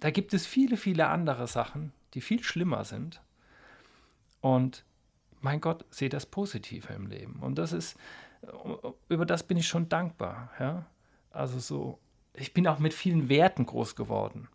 [0.00, 3.22] Da gibt es viele, viele andere Sachen, die viel schlimmer sind.
[4.40, 4.84] Und
[5.40, 7.40] mein Gott, sehe das Positive im Leben.
[7.40, 7.98] Und das ist,
[9.08, 10.50] über das bin ich schon dankbar.
[10.58, 10.86] Ja?
[11.30, 11.98] Also so,
[12.32, 14.48] ich bin auch mit vielen Werten groß geworden.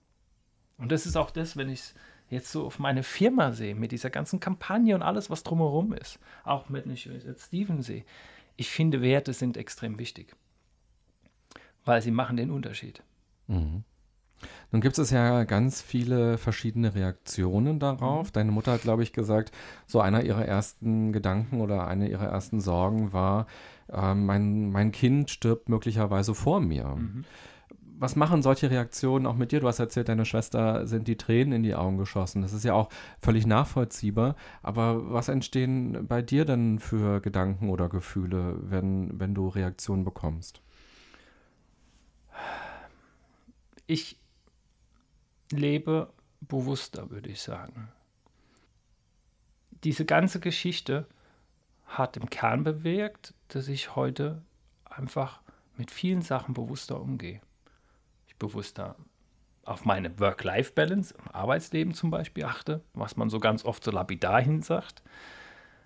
[0.78, 1.96] Und das ist auch das, wenn ich es
[2.32, 6.20] jetzt so auf meine Firma sehe, mit dieser ganzen Kampagne und alles, was drumherum ist.
[6.44, 6.86] Auch mit,
[7.38, 8.04] Steven sehe.
[8.56, 10.36] Ich finde, Werte sind extrem wichtig,
[11.86, 13.04] weil sie machen den Unterschied.
[13.48, 13.84] Mhm.
[14.72, 18.28] Nun gibt es ja ganz viele verschiedene Reaktionen darauf.
[18.28, 18.34] Mhm.
[18.34, 19.52] Deine Mutter hat, glaube ich, gesagt,
[19.86, 23.48] so einer ihrer ersten Gedanken oder eine ihrer ersten Sorgen war,
[23.91, 26.96] äh, mein, mein Kind stirbt möglicherweise vor mir.
[26.96, 27.26] Mhm.
[28.02, 29.60] Was machen solche Reaktionen auch mit dir?
[29.60, 32.42] Du hast erzählt, deine Schwester sind die Tränen in die Augen geschossen.
[32.42, 32.90] Das ist ja auch
[33.22, 34.36] völlig nachvollziehbar.
[34.64, 40.64] Aber was entstehen bei dir denn für Gedanken oder Gefühle, wenn, wenn du Reaktionen bekommst?
[43.86, 44.18] Ich
[45.52, 47.90] lebe bewusster, würde ich sagen.
[49.84, 51.06] Diese ganze Geschichte
[51.86, 54.42] hat im Kern bewirkt, dass ich heute
[54.86, 55.44] einfach
[55.78, 57.42] mit vielen Sachen bewusster umgehe.
[58.42, 58.96] Bewusster
[59.64, 64.42] auf meine Work-Life-Balance im Arbeitsleben zum Beispiel achte, was man so ganz oft so lapidar
[64.42, 65.04] hin sagt,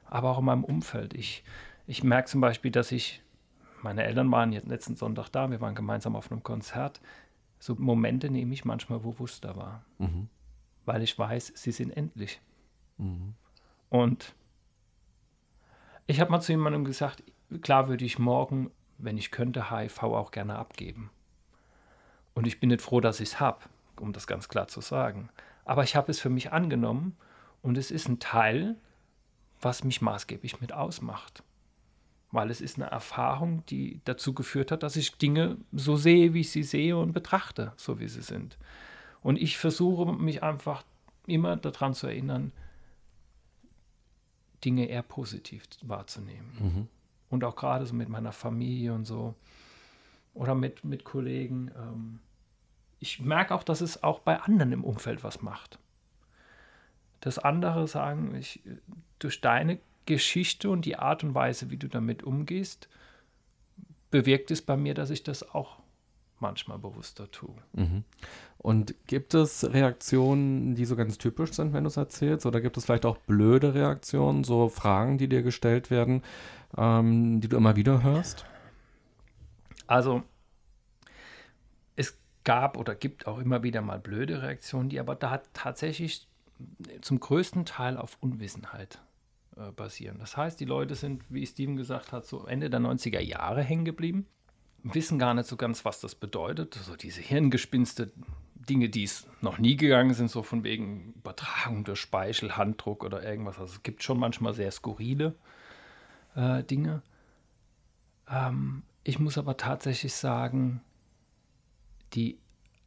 [0.05, 1.13] aber auch in meinem Umfeld.
[1.13, 1.43] Ich,
[1.85, 3.21] ich merke zum Beispiel, dass ich,
[3.81, 7.01] meine Eltern waren jetzt letzten Sonntag da, wir waren gemeinsam auf einem Konzert
[7.65, 10.29] so Momente nehme ich manchmal bewusster wahr, mhm.
[10.85, 12.39] weil ich weiß, sie sind endlich.
[12.97, 13.33] Mhm.
[13.89, 14.35] Und
[16.07, 17.23] ich habe mal zu jemandem gesagt,
[17.61, 21.09] klar würde ich morgen, wenn ich könnte, HIV auch gerne abgeben.
[22.35, 23.61] Und ich bin nicht froh, dass ich es habe,
[23.99, 25.29] um das ganz klar zu sagen.
[25.63, 27.17] Aber ich habe es für mich angenommen
[27.63, 28.75] und es ist ein Teil,
[29.59, 31.43] was mich maßgeblich mit ausmacht
[32.35, 36.41] weil es ist eine Erfahrung, die dazu geführt hat, dass ich Dinge so sehe, wie
[36.41, 38.57] ich sie sehe und betrachte, so wie sie sind.
[39.21, 40.83] Und ich versuche mich einfach
[41.25, 42.51] immer daran zu erinnern,
[44.63, 46.51] Dinge eher positiv wahrzunehmen.
[46.59, 46.87] Mhm.
[47.29, 49.33] Und auch gerade so mit meiner Familie und so
[50.35, 51.71] oder mit, mit Kollegen.
[51.75, 52.19] Ähm,
[52.99, 55.79] ich merke auch, dass es auch bei anderen im Umfeld was macht.
[57.21, 58.61] Dass andere sagen, ich,
[59.17, 62.87] durch deine Geschichte und die Art und Weise, wie du damit umgehst,
[64.11, 65.79] bewirkt es bei mir, dass ich das auch
[66.39, 67.55] manchmal bewusster tue.
[67.73, 68.03] Mhm.
[68.57, 72.45] Und gibt es Reaktionen, die so ganz typisch sind, wenn du es erzählst?
[72.45, 76.23] Oder gibt es vielleicht auch blöde Reaktionen, so Fragen, die dir gestellt werden,
[76.77, 78.45] ähm, die du immer wieder hörst?
[79.87, 80.23] Also,
[81.95, 86.27] es gab oder gibt auch immer wieder mal blöde Reaktionen, die aber da tatsächlich
[87.01, 88.99] zum größten Teil auf Unwissenheit
[89.57, 90.19] äh, basieren.
[90.19, 93.85] Das heißt, die Leute sind, wie Steven gesagt hat, so Ende der 90er Jahre hängen
[93.85, 94.25] geblieben,
[94.83, 96.73] wissen gar nicht so ganz, was das bedeutet.
[96.75, 98.11] So diese Hirngespinste,
[98.55, 103.23] Dinge, die es noch nie gegangen sind, so von wegen Übertragung durch Speichel, Handdruck oder
[103.23, 103.59] irgendwas.
[103.59, 105.35] Also es gibt schon manchmal sehr skurrile
[106.35, 107.01] äh, Dinge.
[108.29, 110.81] Ähm, ich muss aber tatsächlich sagen,
[112.13, 112.39] die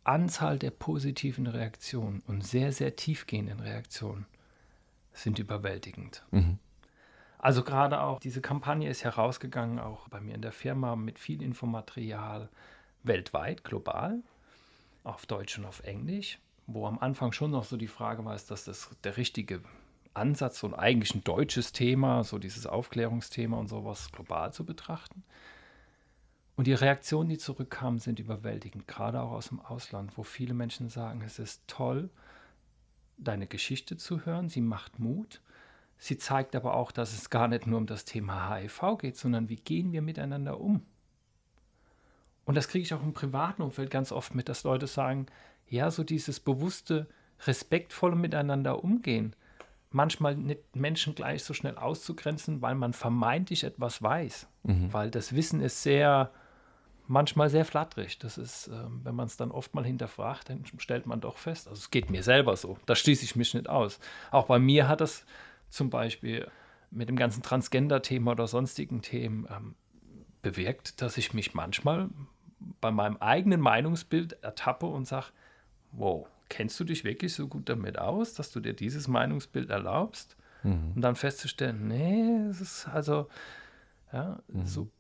[0.02, 4.26] Anzahl der positiven Reaktionen und sehr, sehr tiefgehenden Reaktionen
[5.12, 6.24] sind überwältigend.
[6.32, 6.58] Mhm.
[7.38, 11.40] Also gerade auch diese Kampagne ist herausgegangen, auch bei mir in der Firma mit viel
[11.40, 12.48] Infomaterial
[13.04, 14.20] weltweit, global,
[15.04, 18.50] auf Deutsch und auf Englisch, wo am Anfang schon noch so die Frage war, ist
[18.50, 19.60] das, das der richtige
[20.14, 25.22] Ansatz, so ein eigentlich ein deutsches Thema, so dieses Aufklärungsthema und sowas global zu betrachten.
[26.58, 30.88] Und die Reaktionen, die zurückkamen, sind überwältigend, gerade auch aus dem Ausland, wo viele Menschen
[30.88, 32.10] sagen, es ist toll,
[33.16, 35.40] deine Geschichte zu hören, sie macht Mut.
[35.98, 39.48] Sie zeigt aber auch, dass es gar nicht nur um das Thema HIV geht, sondern
[39.48, 40.82] wie gehen wir miteinander um.
[42.44, 45.26] Und das kriege ich auch im privaten Umfeld ganz oft mit, dass Leute sagen,
[45.68, 47.06] ja, so dieses bewusste,
[47.46, 49.36] respektvolle Miteinander umgehen,
[49.92, 54.48] manchmal nicht Menschen gleich so schnell auszugrenzen, weil man vermeintlich etwas weiß.
[54.64, 54.92] Mhm.
[54.92, 56.32] Weil das Wissen ist sehr,
[57.08, 58.18] manchmal sehr flatterig.
[58.18, 61.68] Das ist, ähm, wenn man es dann oft mal hinterfragt, dann stellt man doch fest,
[61.68, 63.98] also es geht mir selber so, da schließe ich mich nicht aus.
[64.30, 65.24] Auch bei mir hat das
[65.70, 66.48] zum Beispiel
[66.90, 69.74] mit dem ganzen Transgender-Thema oder sonstigen Themen ähm,
[70.42, 72.08] bewirkt, dass ich mich manchmal
[72.80, 75.26] bei meinem eigenen Meinungsbild ertappe und sage,
[75.92, 80.36] wow, kennst du dich wirklich so gut damit aus, dass du dir dieses Meinungsbild erlaubst?
[80.62, 80.92] Mhm.
[80.96, 83.28] Und dann festzustellen, nee, es ist also,
[84.12, 84.66] ja, mhm.
[84.66, 84.90] so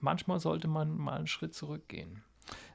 [0.00, 2.22] manchmal sollte man mal einen Schritt zurückgehen.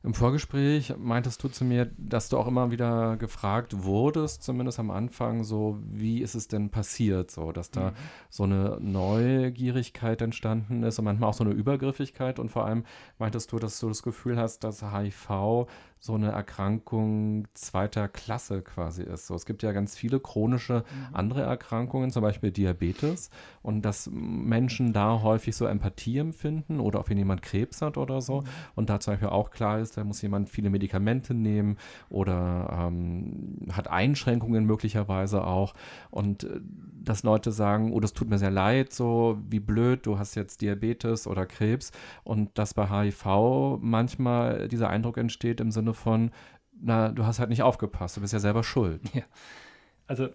[0.03, 4.89] Im Vorgespräch meintest du zu mir, dass du auch immer wieder gefragt wurdest, zumindest am
[4.89, 7.95] Anfang, so wie ist es denn passiert, so dass da mhm.
[8.29, 12.83] so eine Neugierigkeit entstanden ist und manchmal auch so eine Übergriffigkeit und vor allem
[13.19, 15.67] meintest du, dass du das Gefühl hast, dass HIV
[16.03, 19.27] so eine Erkrankung zweiter Klasse quasi ist.
[19.27, 21.15] So, es gibt ja ganz viele chronische mhm.
[21.15, 23.29] andere Erkrankungen, zum Beispiel Diabetes,
[23.61, 28.19] und dass Menschen da häufig so Empathie empfinden oder auch wenn jemand Krebs hat oder
[28.19, 28.41] so.
[28.41, 28.45] Mhm.
[28.73, 31.77] Und da zum Beispiel auch klar ist, da muss jemand viele Medikamente nehmen
[32.09, 35.73] oder ähm, hat Einschränkungen möglicherweise auch.
[36.09, 36.61] Und äh,
[37.03, 40.61] dass Leute sagen, oh, das tut mir sehr leid, so wie blöd, du hast jetzt
[40.61, 41.91] Diabetes oder Krebs.
[42.23, 46.31] Und dass bei HIV manchmal dieser Eindruck entsteht im Sinne von,
[46.79, 49.01] na, du hast halt nicht aufgepasst, du bist ja selber schuld.
[49.13, 49.23] Ja.
[50.07, 50.29] Also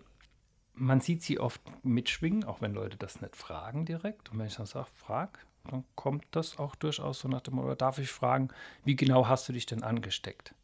[0.76, 4.30] man sieht sie oft mitschwingen, auch wenn Leute das nicht fragen direkt.
[4.30, 7.76] Und wenn ich dann sage, frag, dann kommt das auch durchaus so nach dem, oder
[7.76, 8.48] darf ich fragen,
[8.84, 10.54] wie genau hast du dich denn angesteckt?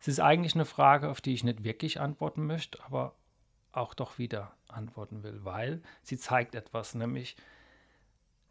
[0.00, 3.14] Es ist eigentlich eine Frage, auf die ich nicht wirklich antworten möchte, aber
[3.72, 7.36] auch doch wieder antworten will, weil sie zeigt etwas, nämlich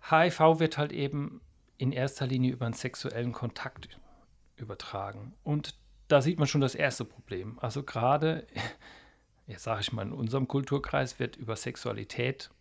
[0.09, 1.41] HIV wird halt eben
[1.77, 3.99] in erster Linie über einen sexuellen Kontakt
[4.57, 5.33] übertragen.
[5.43, 5.75] Und
[6.07, 7.57] da sieht man schon das erste Problem.
[7.59, 8.45] Also gerade,
[9.47, 12.51] jetzt sage ich mal, in unserem Kulturkreis wird über Sexualität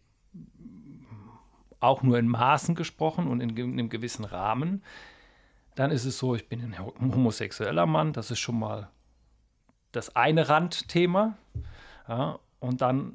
[1.85, 4.83] auch nur in Maßen gesprochen und in, einem gewissen Rahmen.
[5.75, 8.89] Dann ist es so, ich bin ein homosexueller Mann, das ist schon mal
[9.93, 11.37] das eine Randthema.
[12.09, 13.13] Ja, und dann,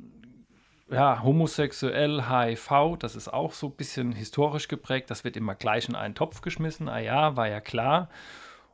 [0.90, 5.88] ja, homosexuell, HIV, das ist auch so ein bisschen historisch geprägt, das wird immer gleich
[5.88, 6.90] in einen Topf geschmissen.
[6.90, 8.10] Ah ja, war ja klar.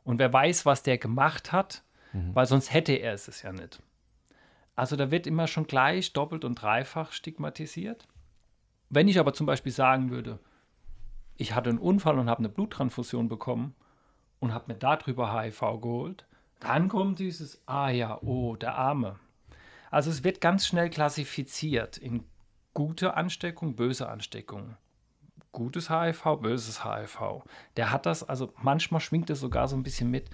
[0.04, 1.82] Und wer weiß, was der gemacht hat,
[2.12, 2.34] mhm.
[2.34, 3.80] weil sonst hätte er es ja nicht.
[4.74, 8.06] Also da wird immer schon gleich doppelt und dreifach stigmatisiert.
[8.88, 10.38] Wenn ich aber zum Beispiel sagen würde,
[11.36, 13.74] ich hatte einen Unfall und habe eine Bluttransfusion bekommen
[14.38, 16.26] und habe mir darüber HIV geholt,
[16.60, 19.18] dann kommt dieses, ah ja, oh, der Arme.
[19.90, 22.24] Also es wird ganz schnell klassifiziert in
[22.74, 24.76] gute Ansteckung, böse Ansteckung.
[25.52, 27.44] Gutes HIV, böses HIV.
[27.76, 30.28] Der hat das, also manchmal schwingt es sogar so ein bisschen mit,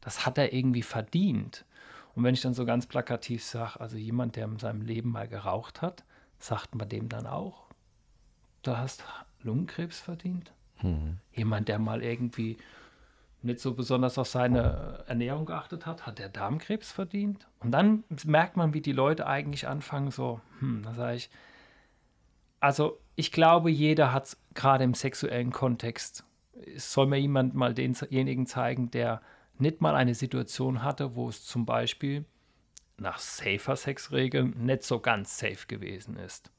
[0.00, 1.64] das hat er irgendwie verdient.
[2.14, 5.28] Und wenn ich dann so ganz plakativ sage, also jemand, der in seinem Leben mal
[5.28, 6.04] geraucht hat,
[6.38, 7.67] sagt man dem dann auch,
[8.62, 9.04] du hast
[9.42, 10.52] Lungenkrebs verdient?
[10.82, 11.18] Mhm.
[11.32, 12.56] Jemand, der mal irgendwie
[13.42, 17.46] nicht so besonders auf seine Ernährung geachtet hat, hat der Darmkrebs verdient.
[17.60, 21.30] Und dann merkt man, wie die Leute eigentlich anfangen, so, hm, da sage ich,
[22.60, 26.24] also ich glaube, jeder hat es gerade im sexuellen Kontext.
[26.74, 29.22] Es soll mir jemand mal denjenigen zeigen, der
[29.58, 32.24] nicht mal eine Situation hatte, wo es zum Beispiel
[32.96, 36.50] nach safer Sex-Regeln nicht so ganz safe gewesen ist.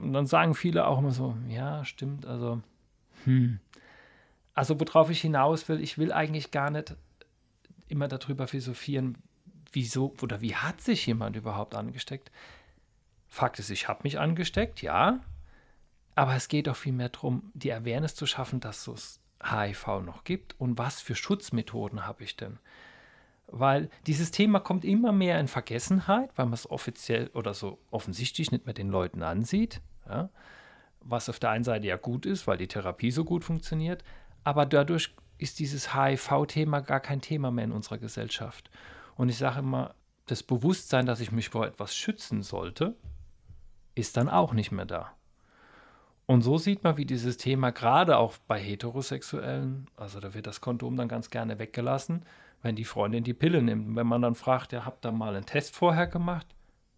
[0.00, 2.60] Und dann sagen viele auch immer so, ja, stimmt, also,
[3.24, 3.60] hm,
[4.54, 6.96] also worauf ich hinaus will, ich will eigentlich gar nicht
[7.88, 9.18] immer darüber philosophieren,
[9.72, 12.30] wieso oder wie hat sich jemand überhaupt angesteckt.
[13.28, 15.20] Fakt ist, ich habe mich angesteckt, ja,
[16.14, 20.58] aber es geht doch vielmehr darum, die Awareness zu schaffen, dass es HIV noch gibt
[20.58, 22.58] und was für Schutzmethoden habe ich denn.
[23.46, 28.52] Weil dieses Thema kommt immer mehr in Vergessenheit, weil man es offiziell oder so offensichtlich
[28.52, 29.80] nicht mehr den Leuten ansieht.
[30.10, 30.30] Ja?
[31.00, 34.04] Was auf der einen Seite ja gut ist, weil die Therapie so gut funktioniert,
[34.44, 38.70] aber dadurch ist dieses HIV-Thema gar kein Thema mehr in unserer Gesellschaft.
[39.16, 39.94] Und ich sage immer,
[40.26, 42.94] das Bewusstsein, dass ich mich vor etwas schützen sollte,
[43.94, 45.12] ist dann auch nicht mehr da.
[46.26, 50.60] Und so sieht man, wie dieses Thema gerade auch bei Heterosexuellen, also da wird das
[50.60, 52.24] Kondom dann ganz gerne weggelassen,
[52.62, 53.88] wenn die Freundin die Pille nimmt.
[53.88, 56.46] Und wenn man dann fragt, ja, habt ihr mal einen Test vorher gemacht?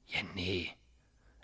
[0.06, 0.70] Ja, nee.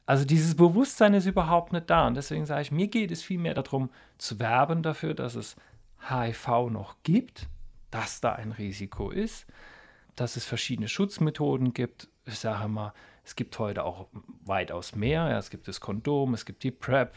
[0.08, 2.06] Also dieses Bewusstsein ist überhaupt nicht da.
[2.06, 5.54] Und deswegen sage ich, mir geht es vielmehr darum, zu werben dafür, dass es
[6.08, 7.46] HIV noch gibt,
[7.90, 9.46] dass da ein Risiko ist,
[10.16, 14.06] dass es verschiedene Schutzmethoden gibt, ich sage mal, es gibt heute auch
[14.46, 15.28] weitaus mehr.
[15.28, 17.12] Ja, es gibt das Kondom, es gibt die PrEP.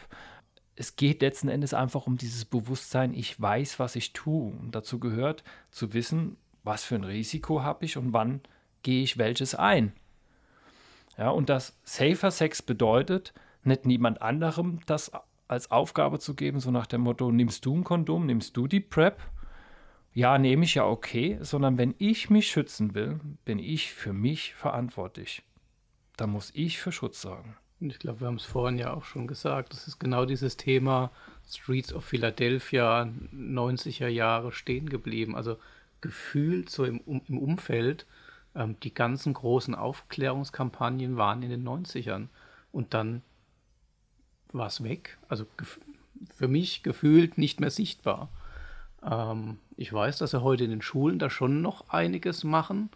[0.75, 4.51] Es geht letzten Endes einfach um dieses Bewusstsein, ich weiß, was ich tue.
[4.51, 6.35] Und dazu gehört zu wissen,
[6.65, 8.41] was für ein Risiko habe ich und wann
[8.83, 9.93] gehe ich welches ein.
[11.17, 13.33] Ja, und das Safer Sex bedeutet,
[13.63, 15.11] nicht niemand anderem das
[15.47, 18.79] als Aufgabe zu geben, so nach dem Motto, nimmst du ein Kondom, nimmst du die
[18.79, 19.19] PrEP?
[20.13, 24.53] Ja, nehme ich ja okay, sondern wenn ich mich schützen will, bin ich für mich
[24.55, 25.43] verantwortlich.
[26.17, 27.55] Da muss ich für Schutz sorgen.
[27.79, 29.73] Ich glaube, wir haben es vorhin ja auch schon gesagt.
[29.73, 31.11] Das ist genau dieses Thema
[31.49, 35.35] Streets of Philadelphia, 90er Jahre stehen geblieben.
[35.35, 35.57] Also
[35.99, 38.05] gefühlt so im, im Umfeld,
[38.55, 42.27] ähm, die ganzen großen Aufklärungskampagnen waren in den 90ern.
[42.71, 43.21] Und dann
[44.51, 45.17] war es weg.
[45.29, 45.45] Also
[46.33, 48.29] für mich gefühlt nicht mehr sichtbar.
[49.03, 52.89] Ähm, ich weiß, dass er heute in den Schulen da schon noch einiges machen,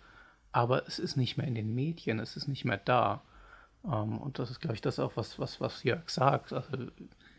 [0.52, 3.22] aber es ist nicht mehr in den Medien, es ist nicht mehr da.
[3.84, 6.54] Ähm, und das ist, glaube ich, das auch, was, was, was Jörg sagt.
[6.54, 6.72] Also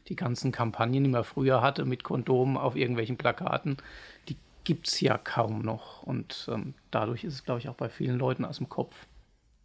[0.09, 3.77] die ganzen Kampagnen, die man früher hatte mit Kondomen auf irgendwelchen Plakaten,
[4.29, 4.37] die
[4.67, 6.03] gibt es ja kaum noch.
[6.03, 8.95] Und ähm, dadurch ist es, glaube ich, auch bei vielen Leuten aus dem Kopf.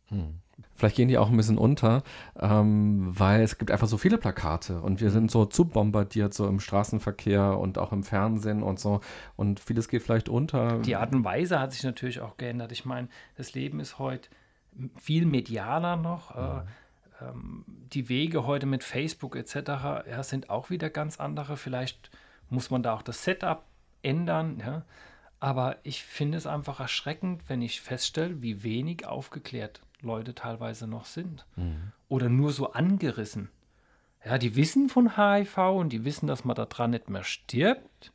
[0.09, 0.35] Hm.
[0.75, 2.03] Vielleicht gehen die auch ein bisschen unter,
[2.39, 6.47] ähm, weil es gibt einfach so viele Plakate und wir sind so zu bombardiert, so
[6.47, 9.01] im Straßenverkehr und auch im Fernsehen und so.
[9.35, 10.77] Und vieles geht vielleicht unter.
[10.79, 12.71] Die Art und Weise hat sich natürlich auch geändert.
[12.71, 14.29] Ich meine, das Leben ist heute
[14.97, 16.35] viel medialer noch.
[16.35, 16.59] Ja.
[17.19, 19.55] Äh, ähm, die Wege heute mit Facebook etc.
[20.07, 21.57] Ja, sind auch wieder ganz andere.
[21.57, 22.11] Vielleicht
[22.51, 23.63] muss man da auch das Setup
[24.03, 24.59] ändern.
[24.59, 24.85] Ja?
[25.39, 31.05] Aber ich finde es einfach erschreckend, wenn ich feststelle, wie wenig aufgeklärt Leute teilweise noch
[31.05, 31.45] sind.
[31.55, 31.91] Mhm.
[32.07, 33.49] Oder nur so angerissen.
[34.23, 38.13] Ja, die wissen von HIV und die wissen, dass man daran nicht mehr stirbt.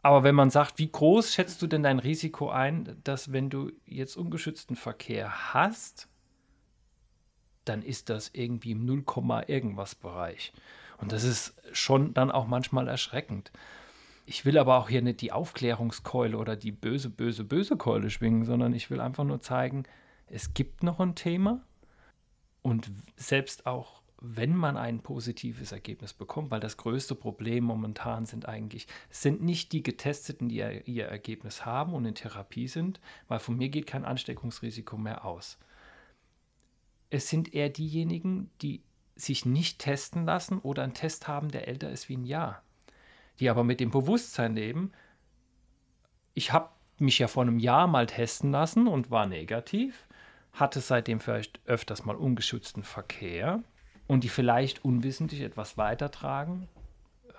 [0.00, 3.72] Aber wenn man sagt, wie groß schätzt du denn dein Risiko ein, dass wenn du
[3.84, 6.08] jetzt ungeschützten Verkehr hast,
[7.64, 9.04] dann ist das irgendwie im 0,
[9.46, 10.52] irgendwas Bereich.
[10.98, 13.52] Und das ist schon dann auch manchmal erschreckend.
[14.30, 18.44] Ich will aber auch hier nicht die Aufklärungskeule oder die böse, böse, böse Keule schwingen,
[18.44, 19.84] sondern ich will einfach nur zeigen,
[20.26, 21.64] es gibt noch ein Thema
[22.60, 28.46] und selbst auch wenn man ein positives Ergebnis bekommt, weil das größte Problem momentan sind
[28.46, 33.56] eigentlich, sind nicht die Getesteten, die ihr Ergebnis haben und in Therapie sind, weil von
[33.56, 35.56] mir geht kein Ansteckungsrisiko mehr aus.
[37.08, 38.82] Es sind eher diejenigen, die
[39.16, 42.62] sich nicht testen lassen oder einen Test haben, der älter ist wie ein Jahr,
[43.40, 44.92] die aber mit dem Bewusstsein leben,
[46.34, 50.08] ich habe mich ja vor einem Jahr mal testen lassen und war negativ
[50.52, 53.62] hatte seitdem vielleicht öfters mal ungeschützten Verkehr
[54.06, 56.68] und die vielleicht unwissentlich etwas weitertragen,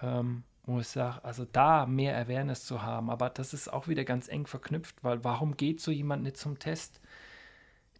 [0.01, 4.05] ähm, wo ich sage, also da mehr Awareness zu haben, aber das ist auch wieder
[4.05, 7.01] ganz eng verknüpft, weil warum geht so jemand nicht zum Test?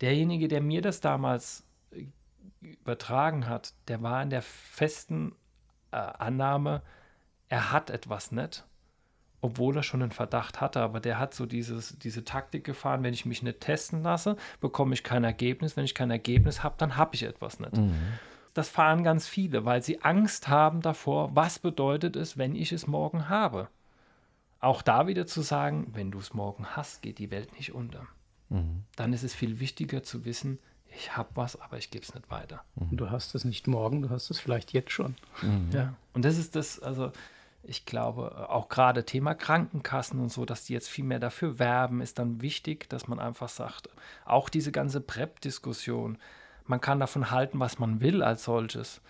[0.02, 2.06] Derjenige, der mir das damals äh,
[2.62, 5.36] übertragen hat, der war in der festen
[5.92, 6.84] äh, Annahme,
[7.50, 8.64] er hat etwas nicht
[9.42, 13.14] obwohl er schon einen Verdacht hatte, aber der hat so dieses, diese Taktik gefahren, wenn
[13.14, 15.78] ich mich nicht testen lasse, bekomme ich kein Ergebnis.
[15.78, 17.78] Wenn ich kein Ergebnis habe, dann habe ich etwas nicht.
[17.78, 17.94] Mhm.
[18.54, 22.88] Das fahren ganz viele, weil sie Angst haben davor, was bedeutet es, wenn ich es
[22.88, 23.70] morgen habe.
[24.60, 28.08] Auch da wieder zu sagen, wenn du es morgen hast, geht die Welt nicht unter.
[28.50, 28.84] Mhm.
[28.98, 30.60] Dann ist es viel wichtiger zu wissen,
[30.92, 32.64] ich habe was, aber ich gebe es nicht weiter.
[32.76, 32.98] Mhm.
[32.98, 35.16] Du hast es nicht morgen, du hast es vielleicht jetzt schon.
[35.42, 35.70] Mhm.
[35.72, 37.12] Ja, und das ist das, also
[37.70, 42.02] ich glaube, auch gerade Thema Krankenkassen und so, dass die jetzt viel mehr dafür werben,
[42.02, 43.90] ist dann wichtig, dass man einfach sagt,
[44.26, 46.18] auch diese ganze PrEP-Diskussion,
[46.66, 49.02] man kann davon halten, was man will als solches,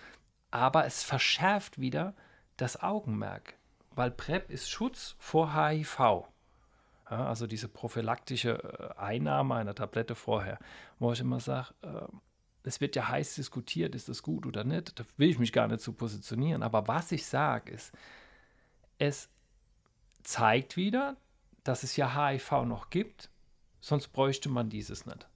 [0.51, 2.13] aber es verschärft wieder
[2.57, 3.55] das Augenmerk,
[3.95, 6.25] weil PrEP ist Schutz vor HIV.
[7.05, 10.59] Also diese prophylaktische äh, Einnahme einer Tablette vorher,
[10.99, 12.01] wo ich immer sage, äh,
[12.63, 15.67] es wird ja heiß diskutiert, ist das gut oder nicht, da will ich mich gar
[15.67, 17.93] nicht zu positionieren, aber was ich sage ist,
[18.99, 19.29] es
[20.21, 21.17] zeigt wieder,
[21.63, 23.29] dass es ja HIV noch gibt,
[23.81, 25.27] sonst bräuchte man dieses nicht.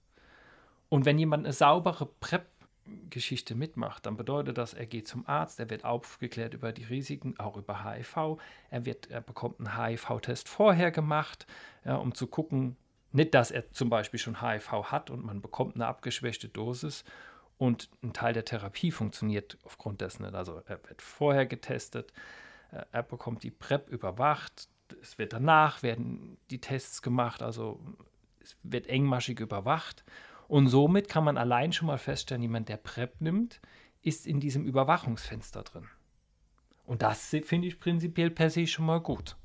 [0.88, 5.70] Und wenn jemand eine saubere PrEP-Geschichte mitmacht, dann bedeutet das, er geht zum Arzt, er
[5.70, 8.38] wird aufgeklärt über die Risiken, auch über HIV,
[8.70, 11.46] er, wird, er bekommt einen HIV-Test vorher gemacht,
[11.84, 12.76] ja, um zu gucken,
[13.12, 17.04] nicht, dass er zum Beispiel schon HIV hat und man bekommt eine abgeschwächte Dosis
[17.58, 20.34] und ein Teil der Therapie funktioniert aufgrund dessen nicht.
[20.34, 22.12] Also er wird vorher getestet,
[22.92, 24.68] er bekommt die PrEP überwacht.
[25.00, 27.80] Es wird danach werden die Tests gemacht, also
[28.40, 30.04] es wird engmaschig überwacht.
[30.48, 33.60] Und somit kann man allein schon mal feststellen, jemand, der PrEP nimmt,
[34.02, 35.88] ist in diesem Überwachungsfenster drin.
[36.84, 39.36] Und das finde ich prinzipiell per se schon mal gut.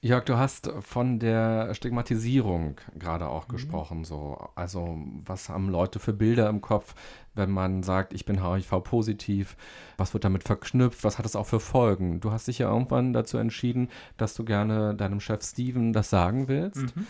[0.00, 3.52] Jörg, du hast von der Stigmatisierung gerade auch mhm.
[3.52, 4.04] gesprochen.
[4.04, 4.48] So.
[4.54, 6.94] Also, was haben Leute für Bilder im Kopf,
[7.34, 9.56] wenn man sagt, ich bin HIV-positiv?
[9.96, 11.02] Was wird damit verknüpft?
[11.02, 12.20] Was hat es auch für Folgen?
[12.20, 16.46] Du hast dich ja irgendwann dazu entschieden, dass du gerne deinem Chef Steven das sagen
[16.46, 16.94] willst.
[16.96, 17.06] Mhm.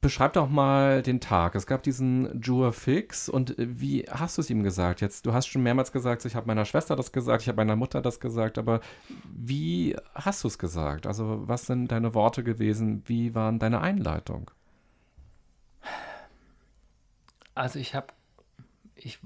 [0.00, 1.56] Beschreib doch mal den Tag.
[1.56, 5.00] Es gab diesen Jura Fix und wie hast du es ihm gesagt?
[5.00, 7.74] Jetzt, du hast schon mehrmals gesagt, ich habe meiner Schwester das gesagt, ich habe meiner
[7.74, 8.80] Mutter das gesagt, aber
[9.24, 11.08] wie hast du es gesagt?
[11.08, 13.02] Also, was sind deine Worte gewesen?
[13.06, 14.52] Wie waren deine Einleitung?
[17.56, 18.06] Also, ich habe,
[18.94, 19.18] ich,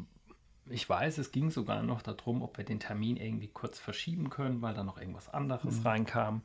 [0.70, 4.62] ich weiß, es ging sogar noch darum, ob wir den Termin irgendwie kurz verschieben können,
[4.62, 5.86] weil da noch irgendwas anderes mhm.
[5.86, 6.42] reinkam.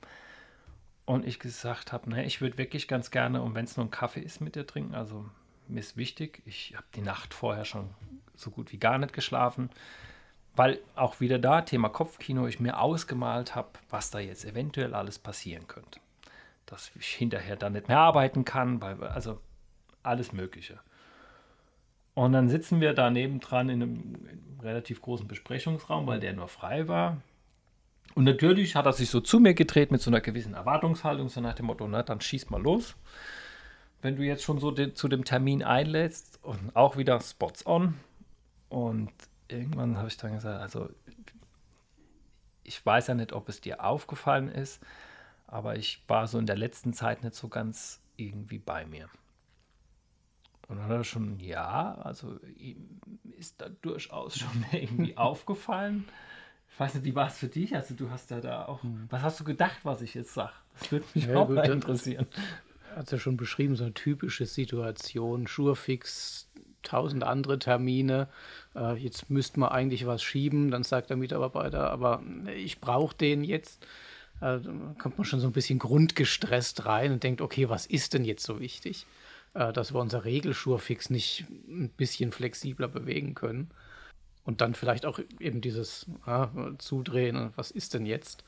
[1.07, 3.91] Und ich gesagt habe, ne, ich würde wirklich ganz gerne, und wenn es nur ein
[3.91, 5.25] Kaffee ist, mit dir trinken, also
[5.69, 7.89] mir ist wichtig, ich habe die Nacht vorher schon
[8.35, 9.69] so gut wie gar nicht geschlafen,
[10.57, 15.17] weil auch wieder da, Thema Kopfkino, ich mir ausgemalt habe, was da jetzt eventuell alles
[15.17, 16.01] passieren könnte.
[16.65, 19.39] Dass ich hinterher dann nicht mehr arbeiten kann, weil, also
[20.03, 20.77] alles Mögliche.
[22.15, 26.89] Und dann sitzen wir da nebendran in einem relativ großen Besprechungsraum, weil der nur frei
[26.89, 27.21] war.
[28.17, 31.39] Und natürlich hat er sich so zu mir gedreht mit so einer gewissen Erwartungshaltung, so
[31.39, 32.95] nach dem Motto, na, dann schieß mal los.
[34.01, 37.93] Wenn du jetzt schon so de, zu dem Termin einlädst und auch wieder Spots on.
[38.69, 39.11] Und
[39.49, 40.89] irgendwann habe ich dann gesagt, also
[42.63, 44.81] ich weiß ja nicht, ob es dir aufgefallen ist,
[45.45, 49.09] aber ich war so in der letzten Zeit nicht so ganz irgendwie bei mir.
[50.67, 52.99] Und dann hat er schon, ja, also ihm
[53.37, 56.07] ist da durchaus schon irgendwie aufgefallen.
[56.77, 57.75] Ich weiß nicht, wie war es für dich?
[57.75, 59.07] Also du hast ja da auch, mhm.
[59.09, 60.51] was hast du gedacht, was ich jetzt sage?
[60.79, 62.27] Das würde mich ja, auch gut, interessieren.
[62.95, 66.47] Hat ja schon beschrieben, so eine typische Situation, Schurfix,
[66.83, 68.27] tausend andere Termine.
[68.75, 72.21] Äh, jetzt müsste man eigentlich was schieben, dann sagt der Mitarbeiter, aber
[72.55, 73.83] ich brauche den jetzt.
[74.39, 74.59] Äh,
[74.99, 78.45] kommt man schon so ein bisschen grundgestresst rein und denkt, okay, was ist denn jetzt
[78.45, 79.07] so wichtig?
[79.55, 83.71] Äh, dass wir unser Regelschurfix nicht ein bisschen flexibler bewegen können.
[84.47, 88.45] Und dann vielleicht auch eben dieses ja, Zudrehen, was ist denn jetzt?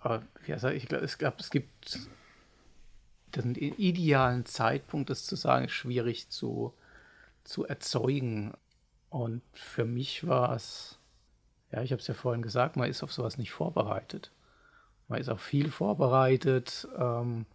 [0.00, 2.00] Aber gesagt, ich glaube, es, glaub, es gibt
[3.36, 6.74] den idealen Zeitpunkt, das zu sagen, schwierig zu,
[7.44, 8.54] zu erzeugen.
[9.10, 10.98] Und für mich war es,
[11.70, 14.32] ja, ich habe es ja vorhin gesagt, man ist auf sowas nicht vorbereitet.
[15.06, 17.46] Man ist auch viel vorbereitet, ähm,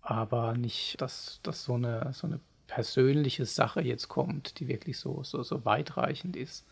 [0.00, 2.40] aber nicht, dass, dass so, eine, so eine
[2.74, 6.64] persönliche Sache jetzt kommt, die wirklich so, so, so weitreichend ist.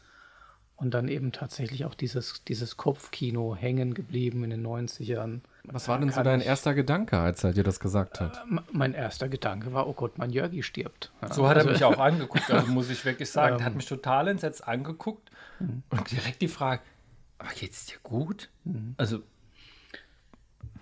[0.74, 5.42] Und dann eben tatsächlich auch dieses, dieses Kopfkino hängen geblieben in den 90ern.
[5.62, 8.38] Was war denn so dein ich, erster Gedanke, als er dir das gesagt hat?
[8.38, 11.12] Äh, mein erster Gedanke war, oh Gott, mein Jörgi stirbt.
[11.22, 13.60] Ja, so hat also, er mich auch angeguckt, also muss ich wirklich sagen.
[13.60, 13.76] er hat ähm.
[13.76, 15.30] mich total entsetzt angeguckt
[15.60, 15.84] mhm.
[15.90, 16.82] und direkt die Frage,
[17.38, 18.48] aber geht's dir gut?
[18.64, 18.96] Mhm.
[18.96, 19.22] Also,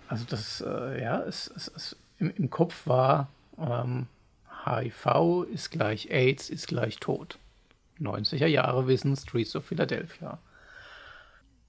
[0.07, 4.07] also das, äh, ja, es, es, es, im, im Kopf war, ähm,
[4.65, 7.37] HIV ist gleich AIDS ist gleich Tod.
[7.99, 10.39] 90er Jahre Wissen, Streets of Philadelphia.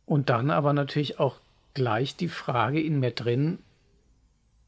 [0.07, 1.37] Und dann aber natürlich auch
[1.75, 3.59] gleich die Frage in mir drin,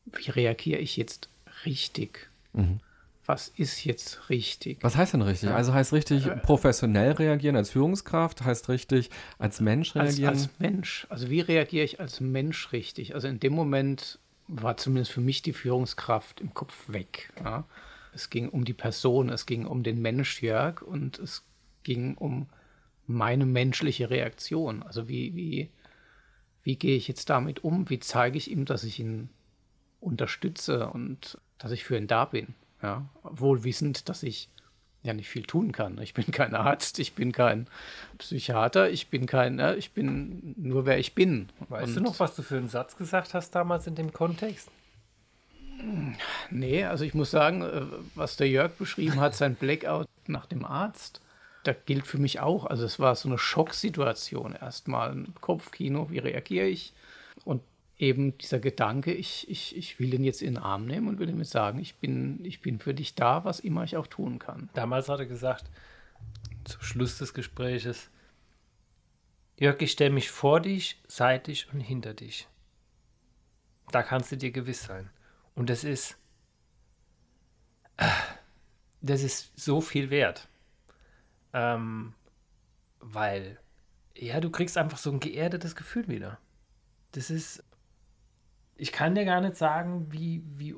[0.06, 1.28] wie reagiere ich jetzt
[1.64, 2.28] richtig?
[2.52, 2.80] Mhm.
[3.26, 4.78] Was ist jetzt richtig?
[4.82, 5.48] Was heißt denn richtig?
[5.48, 5.56] Ja.
[5.56, 9.08] Also heißt richtig äh, professionell reagieren als Führungskraft, heißt richtig
[9.38, 10.28] als Mensch reagieren?
[10.28, 11.06] Als, als Mensch.
[11.08, 13.14] Also wie reagiere ich als Mensch richtig?
[13.14, 17.32] Also in dem Moment war zumindest für mich die Führungskraft im Kopf weg.
[17.42, 17.64] Ja?
[18.14, 21.44] Es ging um die Person, es ging um den Mensch Jörg und es
[21.82, 22.46] ging um
[23.06, 24.82] meine menschliche Reaktion.
[24.82, 25.70] Also wie, wie,
[26.62, 27.90] wie gehe ich jetzt damit um?
[27.90, 29.28] Wie zeige ich ihm, dass ich ihn
[30.00, 32.54] unterstütze und dass ich für ihn da bin?
[32.82, 34.48] Ja, wohl wissend, dass ich
[35.02, 35.98] ja nicht viel tun kann.
[35.98, 37.66] Ich bin kein Arzt, ich bin kein
[38.18, 41.50] Psychiater, ich bin kein, ich bin nur wer ich bin.
[41.68, 44.70] Weißt und du noch, was du für einen Satz gesagt hast damals in dem Kontext?
[46.50, 47.82] Nee, also ich muss sagen, äh,
[48.14, 51.20] was der Jörg beschrieben hat, sein Blackout nach dem Arzt,
[51.64, 52.66] da gilt für mich auch.
[52.66, 56.92] Also es war so eine Schocksituation erstmal, ein Kopfkino, wie reagiere ich?
[57.44, 57.62] Und
[57.98, 61.28] eben dieser Gedanke, ich, ich, ich will ihn jetzt in den Arm nehmen und will
[61.28, 64.38] ihm jetzt sagen, ich bin, ich bin für dich da, was immer ich auch tun
[64.38, 64.68] kann.
[64.74, 65.64] Damals hat er gesagt,
[66.64, 68.10] zum Schluss des Gespräches,
[69.56, 72.48] Jörg, ich stelle mich vor dich, seitlich und hinter dich.
[73.92, 75.10] Da kannst du dir gewiss sein.
[75.54, 76.16] Und das ist,
[79.00, 80.48] das ist so viel wert.
[81.52, 82.14] Ähm,
[83.00, 83.58] weil,
[84.16, 86.38] ja, du kriegst einfach so ein geerdetes Gefühl wieder.
[87.12, 87.62] Das ist,
[88.76, 90.74] ich kann dir gar nicht sagen, wie, wie,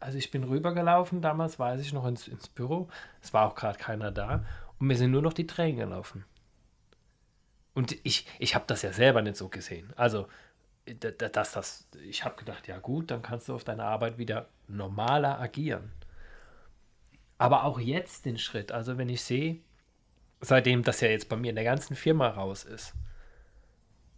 [0.00, 2.88] also ich bin rübergelaufen, damals weiß ich noch ins, ins Büro,
[3.22, 4.44] es war auch gerade keiner da
[4.78, 6.24] und mir sind nur noch die Tränen gelaufen.
[7.74, 9.92] Und ich, ich habe das ja selber nicht so gesehen.
[9.96, 10.28] Also
[10.94, 15.40] dass das, ich habe gedacht, ja gut, dann kannst du auf deine Arbeit wieder normaler
[15.40, 15.92] agieren.
[17.38, 19.58] Aber auch jetzt den Schritt, also wenn ich sehe,
[20.40, 22.94] seitdem das ja jetzt bei mir in der ganzen Firma raus ist,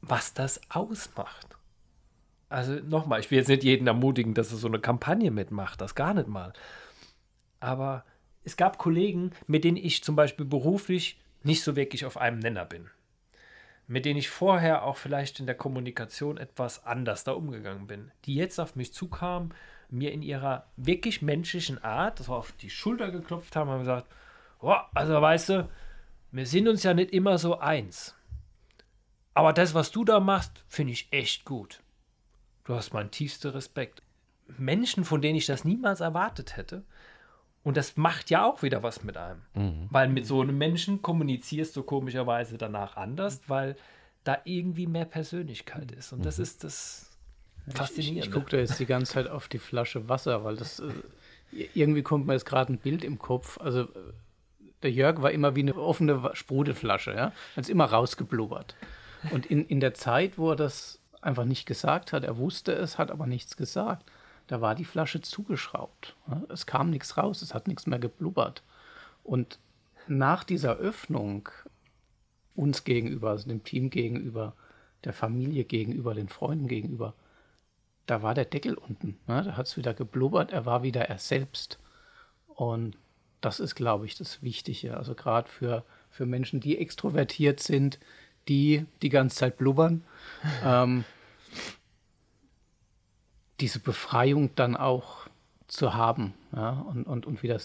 [0.00, 1.56] was das ausmacht.
[2.48, 5.94] Also nochmal, ich will jetzt nicht jeden ermutigen, dass er so eine Kampagne mitmacht, das
[5.94, 6.52] gar nicht mal.
[7.60, 8.04] Aber
[8.44, 12.64] es gab Kollegen, mit denen ich zum Beispiel beruflich nicht so wirklich auf einem Nenner
[12.64, 12.88] bin.
[13.88, 18.12] Mit denen ich vorher auch vielleicht in der Kommunikation etwas anders da umgegangen bin.
[18.26, 19.52] Die jetzt auf mich zukamen,
[19.90, 24.06] mir in ihrer wirklich menschlichen Art, das auf die Schulter geklopft haben und gesagt,
[24.60, 25.68] oh, also weißt du,
[26.30, 28.14] wir sind uns ja nicht immer so eins.
[29.32, 31.80] Aber das, was du da machst, finde ich echt gut.
[32.64, 34.02] Du hast meinen tiefsten Respekt.
[34.58, 36.84] Menschen, von denen ich das niemals erwartet hätte.
[37.68, 39.42] Und das macht ja auch wieder was mit einem.
[39.52, 39.88] Mhm.
[39.90, 43.76] Weil mit so einem Menschen kommunizierst du komischerweise danach anders, weil
[44.24, 46.14] da irgendwie mehr Persönlichkeit ist.
[46.14, 46.44] Und das mhm.
[46.44, 47.10] ist das
[47.68, 48.20] Faszinierende.
[48.20, 50.88] Ich, ich gucke da jetzt die ganze Zeit auf die Flasche Wasser, weil das äh,
[51.74, 53.60] irgendwie kommt mir jetzt gerade ein Bild im Kopf.
[53.60, 54.14] Also äh,
[54.82, 57.32] der Jörg war immer wie eine offene Sprudelflasche, ja.
[57.54, 58.76] Hat es immer rausgeblubbert.
[59.30, 62.96] Und in, in der Zeit, wo er das einfach nicht gesagt hat, er wusste es,
[62.96, 64.10] hat aber nichts gesagt,
[64.48, 66.16] da war die Flasche zugeschraubt.
[66.48, 68.62] Es kam nichts raus, es hat nichts mehr geblubbert.
[69.22, 69.58] Und
[70.08, 71.48] nach dieser Öffnung
[72.56, 74.54] uns gegenüber, also dem Team gegenüber,
[75.04, 77.14] der Familie gegenüber, den Freunden gegenüber,
[78.06, 79.18] da war der Deckel unten.
[79.26, 79.44] Ne?
[79.44, 81.78] Da hat es wieder geblubbert, er war wieder er selbst.
[82.48, 82.96] Und
[83.42, 84.96] das ist, glaube ich, das Wichtige.
[84.96, 88.00] Also gerade für, für Menschen, die extrovertiert sind,
[88.48, 90.04] die die ganze Zeit blubbern.
[90.64, 91.04] ähm,
[93.60, 95.28] diese Befreiung dann auch
[95.66, 97.60] zu haben ja, und, und, und wieder,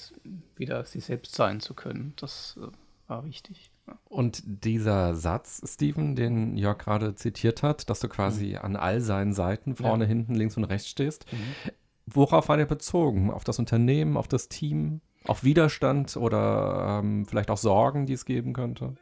[0.56, 2.68] wieder sie selbst sein zu können, das äh,
[3.08, 3.72] war wichtig.
[4.06, 8.58] Und dieser Satz, Steven, den Jörg gerade zitiert hat, dass du quasi mhm.
[8.58, 10.08] an all seinen Seiten, vorne, ja.
[10.08, 11.72] hinten, links und rechts stehst, mhm.
[12.06, 13.32] worauf war der bezogen?
[13.32, 18.26] Auf das Unternehmen, auf das Team, auf Widerstand oder ähm, vielleicht auch Sorgen, die es
[18.26, 18.96] geben könnte?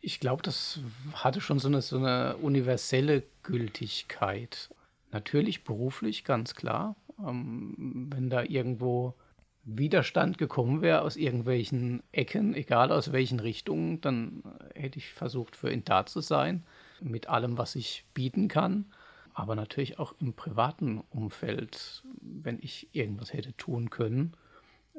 [0.00, 0.80] Ich glaube, das
[1.14, 4.70] hatte schon so eine, so eine universelle Gültigkeit.
[5.14, 6.96] Natürlich beruflich, ganz klar.
[7.24, 9.14] Ähm, wenn da irgendwo
[9.62, 14.42] Widerstand gekommen wäre aus irgendwelchen Ecken, egal aus welchen Richtungen, dann
[14.74, 16.64] hätte ich versucht, für ihn da zu sein,
[17.00, 18.86] mit allem, was ich bieten kann.
[19.34, 24.36] Aber natürlich auch im privaten Umfeld, wenn ich irgendwas hätte tun können,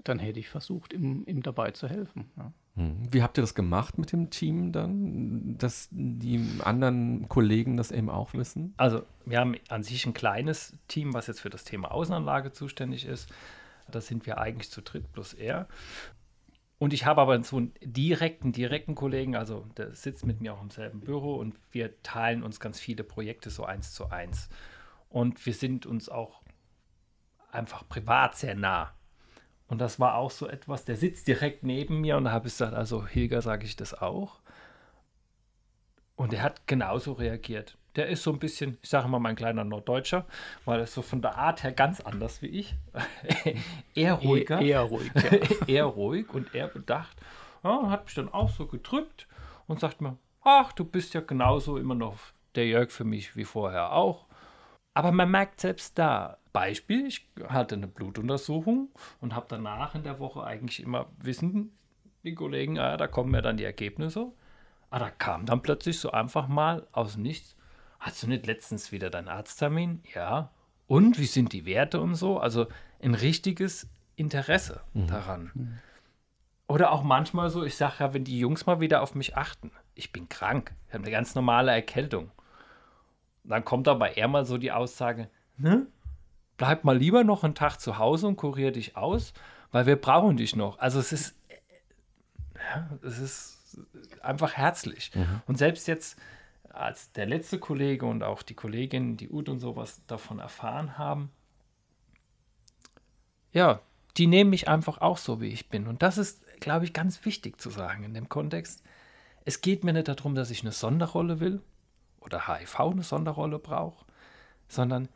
[0.06, 2.32] dann hätte ich versucht, ihm, ihm dabei zu helfen.
[2.38, 2.54] Ja.
[2.76, 3.08] Hm.
[3.12, 8.10] Wie habt ihr das gemacht mit dem Team dann, dass die anderen Kollegen das eben
[8.10, 8.74] auch wissen?
[8.78, 13.06] Also wir haben an sich ein kleines Team, was jetzt für das Thema Außenanlage zuständig
[13.06, 13.30] ist.
[13.90, 15.68] Da sind wir eigentlich zu dritt plus er.
[16.78, 20.62] Und ich habe aber so einen direkten, direkten Kollegen, also der sitzt mit mir auch
[20.62, 24.50] im selben Büro und wir teilen uns ganz viele Projekte so eins zu eins.
[25.08, 26.42] Und wir sind uns auch
[27.50, 28.94] einfach privat sehr nah.
[29.68, 32.54] Und das war auch so etwas, der sitzt direkt neben mir und da habe ich
[32.54, 34.40] gesagt, also Hilger sage ich das auch.
[36.16, 37.78] Und er hat genauso reagiert.
[37.96, 40.26] Der ist so ein bisschen, ich sage mal, mein kleiner Norddeutscher,
[40.66, 42.76] weil er so von der Art her ganz anders wie ich.
[43.96, 44.62] eher ruhiger.
[44.62, 45.68] E eher ruhig, ja.
[45.68, 47.18] eher ruhig und eher bedacht.
[47.64, 49.28] Ja, hat mich dann auch so gedrückt
[49.68, 52.18] und sagt mir, ach, du bist ja genauso immer noch
[52.56, 54.26] der Jörg für mich wie vorher auch.
[54.94, 58.88] Aber man merkt selbst da, Beispiel, ich hatte eine Blutuntersuchung
[59.20, 61.78] und habe danach in der Woche eigentlich immer wissen,
[62.24, 64.32] die Kollegen, ah, da kommen ja dann die Ergebnisse.
[64.90, 67.58] Aber ah, da kam dann plötzlich so einfach mal aus nichts.
[68.00, 70.02] Hast du nicht letztens wieder deinen Arzttermin?
[70.14, 70.50] Ja.
[70.88, 72.40] Und wie sind die Werte und so?
[72.40, 72.68] Also
[73.02, 75.08] ein richtiges Interesse mhm.
[75.08, 75.52] daran.
[75.54, 75.80] Mhm.
[76.68, 79.72] Oder auch manchmal so, ich sage ja, wenn die Jungs mal wieder auf mich achten,
[79.94, 82.32] ich bin krank, ich habe eine ganz normale Erkältung.
[83.44, 85.88] Dann kommt aber eher mal so die Aussage, ne?
[86.58, 89.34] Bleib mal lieber noch einen Tag zu Hause und kurier dich aus,
[89.72, 90.80] weil wir brauchen dich noch.
[90.80, 91.36] Also es ist,
[92.56, 93.78] ja, es ist
[94.22, 95.12] einfach herzlich.
[95.14, 95.42] Mhm.
[95.48, 96.18] Und selbst jetzt,
[96.70, 101.32] als der letzte Kollege und auch die Kollegin, die Ut und sowas davon erfahren haben,
[103.52, 103.82] ja,
[104.18, 105.88] die nehmen mich einfach auch so, wie ich bin.
[105.88, 108.84] Und das ist, glaube ich, ganz wichtig zu sagen in dem Kontext.
[109.44, 111.62] Es geht mir nicht darum, dass ich eine Sonderrolle will
[112.20, 114.06] oder HIV eine Sonderrolle brauche,
[114.68, 115.10] sondern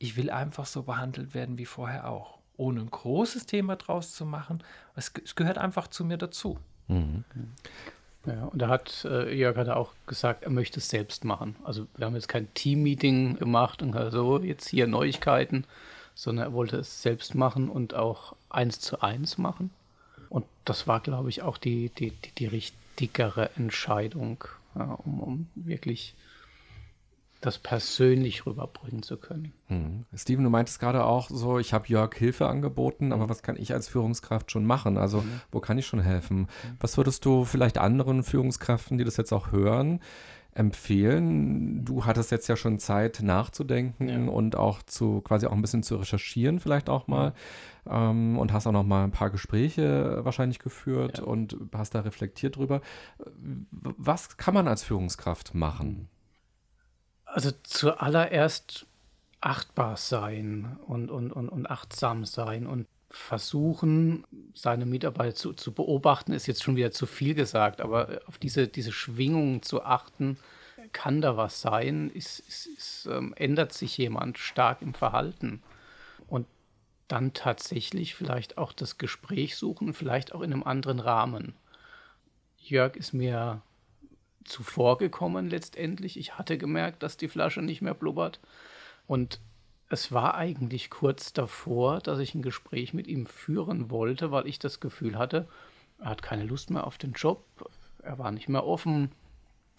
[0.00, 2.38] ich will einfach so behandelt werden wie vorher auch.
[2.56, 4.64] Ohne ein großes Thema draus zu machen.
[4.96, 6.58] Es, es gehört einfach zu mir dazu.
[6.88, 7.24] Mhm.
[8.26, 11.54] Ja, und da hat äh, Jörg hat auch gesagt, er möchte es selbst machen.
[11.64, 15.64] Also wir haben jetzt kein Team-Meeting gemacht und so, jetzt hier Neuigkeiten,
[16.14, 19.70] sondern er wollte es selbst machen und auch eins zu eins machen.
[20.30, 24.44] Und das war, glaube ich, auch die, die, die, die richtigere Entscheidung,
[24.74, 26.14] ja, um, um wirklich
[27.40, 29.52] das persönlich rüberbringen zu können.
[29.68, 30.04] Hm.
[30.14, 33.72] Steven, du meintest gerade auch so, ich habe Jörg Hilfe angeboten, aber was kann ich
[33.72, 34.98] als Führungskraft schon machen?
[34.98, 35.40] Also mhm.
[35.50, 36.40] wo kann ich schon helfen?
[36.40, 36.46] Mhm.
[36.80, 40.00] Was würdest du vielleicht anderen Führungskräften, die das jetzt auch hören,
[40.52, 41.82] empfehlen?
[41.84, 44.30] Du hattest jetzt ja schon Zeit nachzudenken ja.
[44.30, 47.32] und auch zu quasi auch ein bisschen zu recherchieren, vielleicht auch mal.
[47.88, 51.24] Ähm, und hast auch noch mal ein paar Gespräche wahrscheinlich geführt ja.
[51.24, 52.82] und hast da reflektiert drüber.
[53.70, 56.10] Was kann man als Führungskraft machen?
[57.32, 58.86] Also zuallererst
[59.40, 64.24] achtbar sein und, und, und, und achtsam sein und versuchen,
[64.54, 68.68] seine Mitarbeiter zu, zu beobachten, ist jetzt schon wieder zu viel gesagt, aber auf diese,
[68.68, 70.38] diese Schwingungen zu achten,
[70.92, 72.10] kann da was sein?
[72.10, 75.62] Ist, ist, ist, ähm, ändert sich jemand stark im Verhalten?
[76.26, 76.46] Und
[77.08, 81.54] dann tatsächlich vielleicht auch das Gespräch suchen, vielleicht auch in einem anderen Rahmen.
[82.58, 83.62] Jörg ist mir
[84.44, 86.18] zuvor gekommen letztendlich.
[86.18, 88.40] Ich hatte gemerkt, dass die Flasche nicht mehr blubbert.
[89.06, 89.40] Und
[89.88, 94.58] es war eigentlich kurz davor, dass ich ein Gespräch mit ihm führen wollte, weil ich
[94.58, 95.48] das Gefühl hatte,
[95.98, 97.44] er hat keine Lust mehr auf den Job,
[98.02, 99.10] er war nicht mehr offen,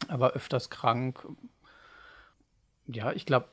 [0.08, 1.26] er war öfters krank.
[2.88, 3.48] Ja, ich glaube,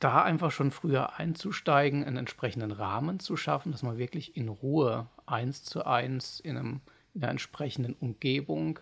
[0.00, 5.06] da einfach schon früher einzusteigen, einen entsprechenden Rahmen zu schaffen, dass man wirklich in Ruhe
[5.26, 6.80] eins zu eins in, einem,
[7.14, 8.80] in einer entsprechenden Umgebung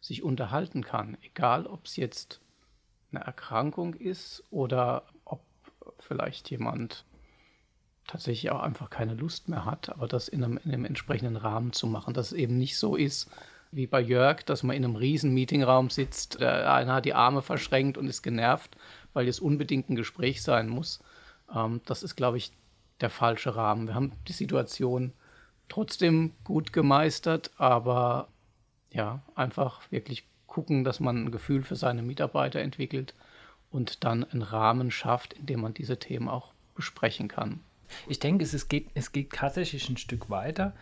[0.00, 1.16] sich unterhalten kann.
[1.22, 2.40] Egal, ob es jetzt
[3.12, 5.04] eine Erkrankung ist oder
[5.98, 7.04] vielleicht jemand
[8.06, 11.72] tatsächlich auch einfach keine Lust mehr hat, aber das in einem, in einem entsprechenden Rahmen
[11.72, 13.30] zu machen, dass es eben nicht so ist
[13.72, 17.42] wie bei Jörg, dass man in einem riesen Meetingraum sitzt, der eine hat die Arme
[17.42, 18.76] verschränkt und ist genervt,
[19.12, 21.00] weil es unbedingt ein Gespräch sein muss.
[21.54, 22.52] Ähm, das ist, glaube ich,
[23.00, 23.88] der falsche Rahmen.
[23.88, 25.12] Wir haben die Situation
[25.68, 28.28] trotzdem gut gemeistert, aber
[28.90, 33.14] ja, einfach wirklich gucken, dass man ein Gefühl für seine Mitarbeiter entwickelt
[33.70, 37.60] und dann einen Rahmen schafft, in dem man diese Themen auch besprechen kann.
[38.08, 40.74] Ich denke, es, es, geht, es geht tatsächlich ein Stück weiter,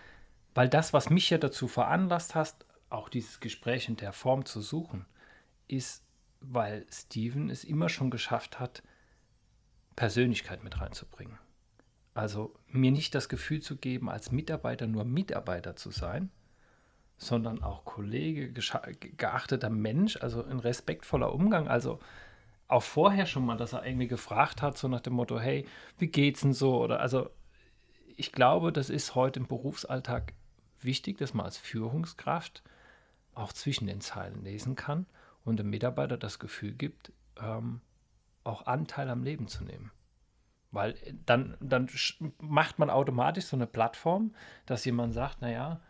[0.55, 4.61] weil das, was mich ja dazu veranlasst hast, auch dieses Gespräch in der Form zu
[4.61, 5.05] suchen,
[5.67, 6.05] ist,
[6.41, 8.83] weil Steven es immer schon geschafft hat,
[9.97, 11.39] Persönlichkeit mit reinzubringen.
[12.15, 16.31] Also mir nicht das Gefühl zu geben, als Mitarbeiter nur Mitarbeiter zu sein,
[17.25, 21.69] sondern auch Kollege, geachteter Mensch, also ein respektvoller Umgang.
[21.69, 21.99] Also
[22.69, 25.67] auch vorher schon mal, dass er irgendwie gefragt hat, so nach dem Motto, hey,
[25.99, 26.83] wie geht's denn so?
[26.83, 27.31] Oder also
[28.17, 30.33] ich glaube, das ist heute im Berufsalltag
[30.81, 32.63] wichtig, dass man als Führungskraft
[33.35, 35.07] auch zwischen den Zeilen lesen kann
[35.45, 37.81] und dem Mitarbeiter das Gefühl gibt, ähm,
[38.45, 39.91] auch Anteil am Leben zu nehmen.
[40.71, 40.95] Weil
[41.27, 41.89] dann, dann
[42.39, 44.35] macht man automatisch so eine Plattform,
[44.67, 45.81] dass jemand sagt, naja,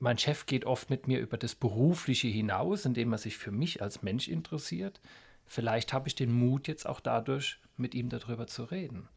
[0.00, 3.82] mein Chef geht oft mit mir über das Berufliche hinaus, indem er sich für mich
[3.82, 5.00] als Mensch interessiert.
[5.44, 9.08] Vielleicht habe ich den Mut jetzt auch dadurch, mit ihm darüber zu reden.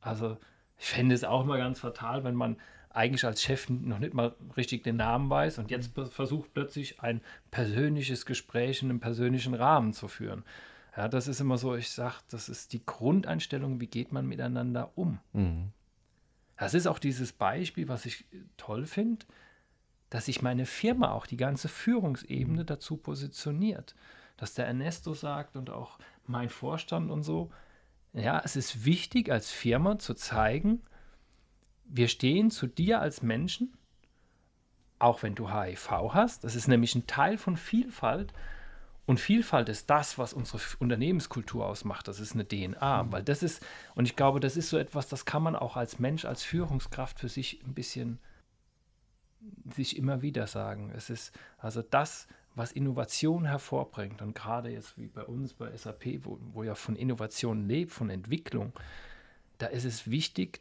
[0.00, 0.36] Also
[0.78, 2.56] ich fände es auch mal ganz fatal, wenn man
[2.90, 7.20] eigentlich als Chef noch nicht mal richtig den Namen weiß und jetzt versucht plötzlich ein
[7.50, 10.44] persönliches Gespräch in einem persönlichen Rahmen zu führen.
[10.96, 14.92] Ja, das ist immer so, ich sage, das ist die Grundeinstellung, wie geht man miteinander
[14.94, 15.18] um.
[15.32, 15.72] Mhm.
[16.56, 19.26] Das ist auch dieses Beispiel, was ich toll finde
[20.14, 22.66] dass sich meine Firma, auch die ganze Führungsebene mhm.
[22.66, 23.96] dazu positioniert.
[24.36, 27.50] Dass der Ernesto sagt und auch mein Vorstand und so,
[28.12, 30.82] ja, es ist wichtig als Firma zu zeigen,
[31.84, 33.76] wir stehen zu dir als Menschen,
[35.00, 36.44] auch wenn du HIV hast.
[36.44, 38.32] Das ist nämlich ein Teil von Vielfalt.
[39.06, 42.06] Und Vielfalt ist das, was unsere Unternehmenskultur ausmacht.
[42.06, 43.02] Das ist eine DNA.
[43.02, 43.10] Mhm.
[43.10, 45.98] Weil das ist, und ich glaube, das ist so etwas, das kann man auch als
[45.98, 48.20] Mensch, als Führungskraft für sich ein bisschen
[49.74, 50.92] sich immer wieder sagen.
[50.94, 56.24] Es ist also das, was Innovation hervorbringt und gerade jetzt wie bei uns bei SAP,
[56.24, 58.72] wo, wo ja von Innovation lebt, von Entwicklung,
[59.58, 60.60] da ist es wichtig,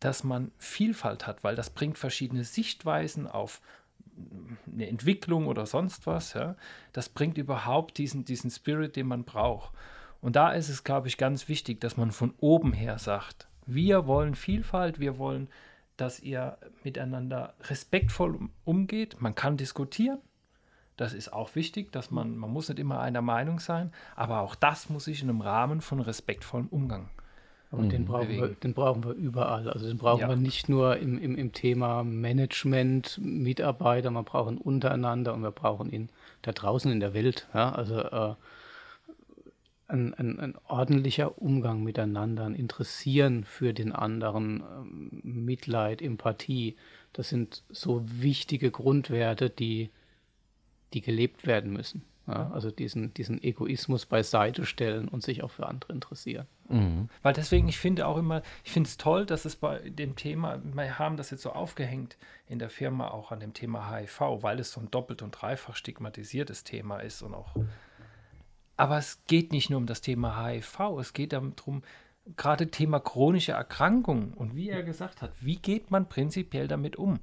[0.00, 3.60] dass man Vielfalt hat, weil das bringt verschiedene Sichtweisen auf
[4.70, 6.32] eine Entwicklung oder sonst was.
[6.32, 6.56] Ja.
[6.92, 9.72] Das bringt überhaupt diesen, diesen Spirit, den man braucht.
[10.20, 14.06] Und da ist es, glaube ich, ganz wichtig, dass man von oben her sagt, wir
[14.06, 15.48] wollen Vielfalt, wir wollen
[16.00, 19.20] dass ihr miteinander respektvoll umgeht.
[19.20, 20.18] Man kann diskutieren.
[20.96, 24.54] Das ist auch wichtig, dass man, man muss nicht immer einer Meinung sein, aber auch
[24.54, 27.08] das muss sich in einem Rahmen von respektvollem Umgang
[27.70, 28.06] und den, mhm.
[28.06, 29.68] brauchen wir, den brauchen wir überall.
[29.68, 30.28] Also den brauchen ja.
[30.28, 35.52] wir nicht nur im, im, im Thema Management, Mitarbeiter, man braucht ihn untereinander und wir
[35.52, 36.08] brauchen ihn
[36.42, 37.48] da draußen in der Welt.
[37.54, 37.70] Ja?
[37.70, 38.34] Also äh,
[39.90, 46.76] ein, ein, ein, ordentlicher Umgang miteinander, ein Interessieren für den anderen, ähm, Mitleid, Empathie,
[47.12, 49.90] das sind so wichtige Grundwerte, die,
[50.94, 52.02] die gelebt werden müssen.
[52.26, 56.46] Ja, also diesen, diesen Egoismus beiseite stellen und sich auch für andere interessieren.
[56.68, 57.08] Mhm.
[57.22, 60.60] Weil deswegen, ich finde auch immer, ich finde es toll, dass es bei dem Thema,
[60.62, 62.16] wir haben das jetzt so aufgehängt
[62.46, 65.74] in der Firma auch an dem Thema HIV, weil es so ein doppelt und dreifach
[65.74, 67.56] stigmatisiertes Thema ist und auch.
[68.80, 71.82] Aber es geht nicht nur um das Thema HIV, es geht darum,
[72.36, 77.20] gerade Thema chronische Erkrankungen und wie er gesagt hat, wie geht man prinzipiell damit um?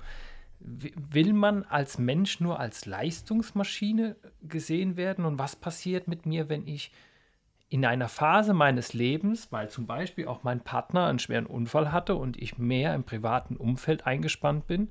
[0.60, 5.26] will man als Mensch nur als Leistungsmaschine gesehen werden?
[5.26, 6.92] Und was passiert mit mir, wenn ich
[7.70, 12.16] in einer Phase meines Lebens, weil zum Beispiel auch mein Partner einen schweren Unfall hatte
[12.16, 14.90] und ich mehr im privaten Umfeld eingespannt bin,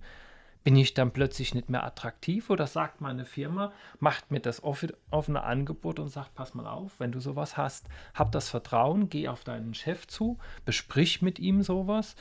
[0.67, 5.45] bin ich dann plötzlich nicht mehr attraktiv oder sagt meine Firma, macht mir das offene
[5.45, 9.45] Angebot und sagt, pass mal auf, wenn du sowas hast, hab das Vertrauen, geh auf
[9.45, 12.17] deinen Chef zu, besprich mit ihm sowas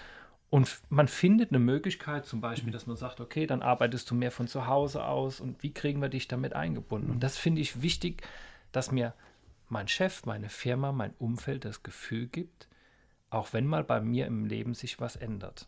[0.52, 4.30] und man findet eine Möglichkeit, zum Beispiel, dass man sagt, okay, dann arbeitest du mehr
[4.30, 7.10] von zu Hause aus und wie kriegen wir dich damit eingebunden?
[7.10, 8.22] Und das finde ich wichtig,
[8.72, 9.16] dass mir
[9.70, 12.68] mein Chef, meine Firma, mein Umfeld das Gefühl gibt,
[13.32, 15.68] auch wenn mal bei mir im Leben sich was ändert,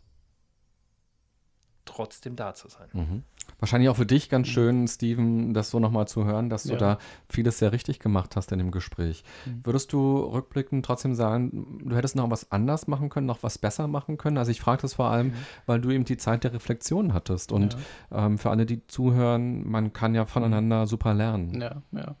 [1.88, 2.88] trotzdem da zu sein.
[2.92, 3.22] Mhm.
[3.58, 6.78] Wahrscheinlich auch für dich ganz schön, Steven, das so nochmal zu hören, dass du ja.
[6.78, 9.24] da vieles sehr richtig gemacht hast in dem Gespräch.
[9.46, 9.62] Mhm.
[9.64, 13.88] Würdest du rückblickend trotzdem sagen, du hättest noch was anders machen können, noch was besser
[13.88, 14.38] machen können?
[14.38, 15.34] Also ich frage das vor allem, mhm.
[15.66, 17.50] weil du eben die Zeit der Reflexion hattest.
[17.50, 17.76] Und
[18.10, 18.26] ja.
[18.26, 21.60] ähm, für alle, die zuhören, man kann ja voneinander super lernen.
[21.60, 22.14] Ja, ja.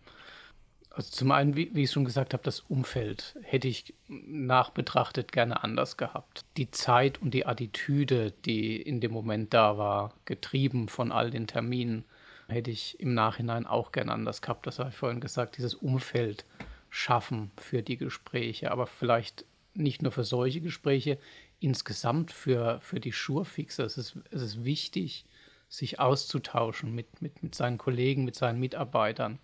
[0.90, 5.62] Also zum einen, wie, wie ich schon gesagt habe, das Umfeld hätte ich nachbetrachtet gerne
[5.62, 6.44] anders gehabt.
[6.56, 11.46] Die Zeit und die Attitüde, die in dem Moment da war, getrieben von all den
[11.46, 12.04] Terminen,
[12.48, 14.66] hätte ich im Nachhinein auch gerne anders gehabt.
[14.66, 16.44] Das habe ich vorhin gesagt, dieses Umfeld
[16.90, 21.18] schaffen für die Gespräche, aber vielleicht nicht nur für solche Gespräche,
[21.60, 23.84] insgesamt für, für die Schurfixer.
[23.84, 25.26] Es ist, es ist wichtig,
[25.68, 29.38] sich auszutauschen mit, mit, mit seinen Kollegen, mit seinen Mitarbeitern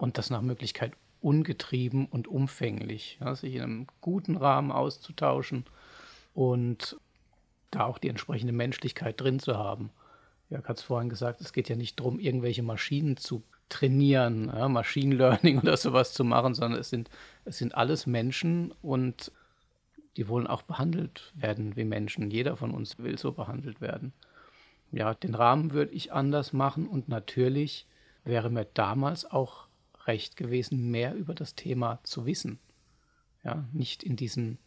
[0.00, 5.66] und das nach Möglichkeit ungetrieben und umfänglich, ja, sich in einem guten Rahmen auszutauschen
[6.34, 6.96] und
[7.70, 9.90] da auch die entsprechende Menschlichkeit drin zu haben.
[10.48, 14.68] Jörg hat es vorhin gesagt, es geht ja nicht darum, irgendwelche Maschinen zu trainieren, ja,
[14.68, 17.10] Machine Learning oder sowas zu machen, sondern es sind,
[17.44, 19.30] es sind alles Menschen und
[20.16, 22.30] die wollen auch behandelt werden wie Menschen.
[22.30, 24.12] Jeder von uns will so behandelt werden.
[24.90, 27.86] Ja, den Rahmen würde ich anders machen und natürlich
[28.24, 29.69] wäre mir damals auch
[30.06, 32.58] recht gewesen, mehr über das Thema zu wissen.
[33.44, 34.58] Ja, nicht in diesen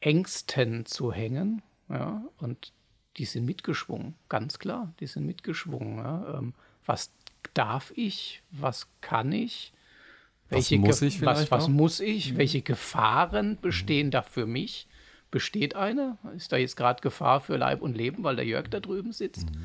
[0.00, 1.62] Ängsten zu hängen.
[1.88, 2.72] Ja, und
[3.16, 5.98] die sind mitgeschwungen, ganz klar, die sind mitgeschwungen.
[5.98, 6.38] Ja.
[6.38, 6.54] Ähm,
[6.86, 7.12] was
[7.54, 8.42] darf ich?
[8.50, 9.72] Was kann ich?
[10.48, 11.22] Welche was muss ich?
[11.22, 12.32] Was, was muss ich?
[12.32, 12.38] Mhm.
[12.38, 14.10] Welche Gefahren bestehen mhm.
[14.12, 14.86] da für mich?
[15.30, 16.18] Besteht eine?
[16.36, 19.50] Ist da jetzt gerade Gefahr für Leib und Leben, weil der Jörg da drüben sitzt?
[19.50, 19.62] Mhm.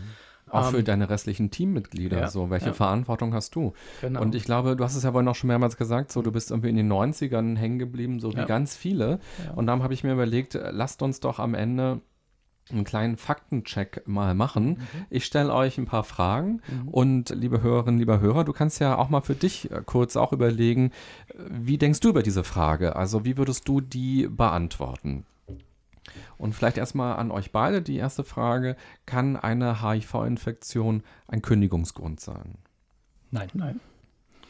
[0.55, 2.19] Auch für ähm, deine restlichen Teammitglieder.
[2.19, 2.73] Ja, so, welche ja.
[2.73, 3.73] Verantwortung hast du?
[4.01, 4.21] Genau.
[4.21, 6.51] Und ich glaube, du hast es ja vorhin auch schon mehrmals gesagt, so du bist
[6.51, 8.45] irgendwie in den 90ern hängen geblieben, so wie ja.
[8.45, 9.19] ganz viele.
[9.55, 12.01] Und dann habe ich mir überlegt, lasst uns doch am Ende
[12.71, 14.69] einen kleinen Faktencheck mal machen.
[14.69, 15.05] Mhm.
[15.09, 16.87] Ich stelle euch ein paar Fragen mhm.
[16.89, 20.33] und liebe Hörerinnen, lieber Hörer, du kannst ja auch mal für dich äh, kurz auch
[20.33, 20.91] überlegen,
[21.47, 22.95] wie denkst du über diese Frage?
[22.95, 25.25] Also wie würdest du die beantworten?
[26.37, 28.75] Und vielleicht erstmal an euch beide die erste Frage:
[29.05, 32.57] Kann eine HIV-Infektion ein Kündigungsgrund sein?
[33.31, 33.49] Nein.
[33.53, 33.79] Nein.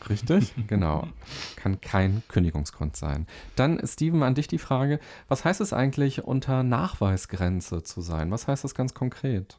[0.10, 1.08] Richtig, genau.
[1.56, 3.28] Kann kein Kündigungsgrund sein.
[3.56, 8.32] Dann, Steven, an dich die Frage: Was heißt es eigentlich, unter Nachweisgrenze zu sein?
[8.32, 9.58] Was heißt das ganz konkret?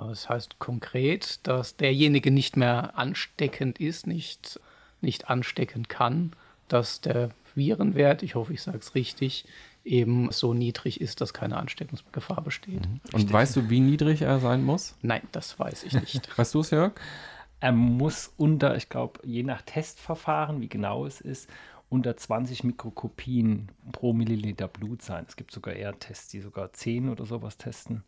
[0.00, 4.60] Das heißt konkret, dass derjenige nicht mehr ansteckend ist, nicht,
[5.00, 6.32] nicht anstecken kann,
[6.68, 9.44] dass der Virenwert, ich hoffe, ich sage es richtig,
[9.88, 12.86] eben so niedrig ist, dass keine Ansteckungsgefahr besteht.
[12.86, 13.00] Mhm.
[13.12, 14.94] Und weißt du, wie niedrig er sein muss?
[15.02, 16.38] Nein, das weiß ich nicht.
[16.38, 16.92] weißt du es, Jörg?
[17.60, 21.48] Er muss unter, ich glaube, je nach Testverfahren, wie genau es ist,
[21.88, 25.24] unter 20 Mikrokopien pro Milliliter Blut sein.
[25.26, 28.04] Es gibt sogar eher Tests, die sogar 10 oder sowas testen.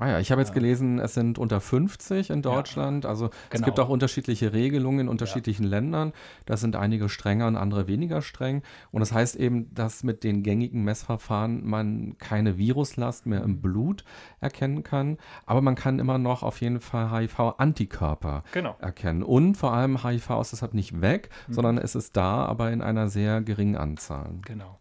[0.00, 3.02] Ah ja, ich habe jetzt gelesen, es sind unter 50 in Deutschland.
[3.02, 3.34] Ja, also genau.
[3.50, 5.70] es gibt auch unterschiedliche Regelungen in unterschiedlichen ja.
[5.70, 6.12] Ländern.
[6.46, 8.62] Da sind einige strenger und andere weniger streng.
[8.92, 14.04] Und das heißt eben, dass mit den gängigen Messverfahren man keine Viruslast mehr im Blut
[14.40, 15.18] erkennen kann.
[15.46, 18.76] Aber man kann immer noch auf jeden Fall HIV-Antikörper genau.
[18.78, 19.24] erkennen.
[19.24, 21.52] Und vor allem HIV ist deshalb nicht weg, mhm.
[21.52, 24.30] sondern es ist da, aber in einer sehr geringen Anzahl.
[24.42, 24.78] Genau.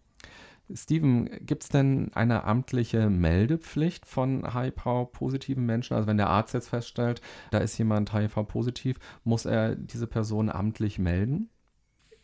[0.74, 5.96] Steven, gibt es denn eine amtliche Meldepflicht von HIV-positiven Menschen?
[5.96, 11.00] Also wenn der Arzt jetzt feststellt, da ist jemand HIV-positiv, muss er diese Person amtlich
[11.00, 11.50] melden?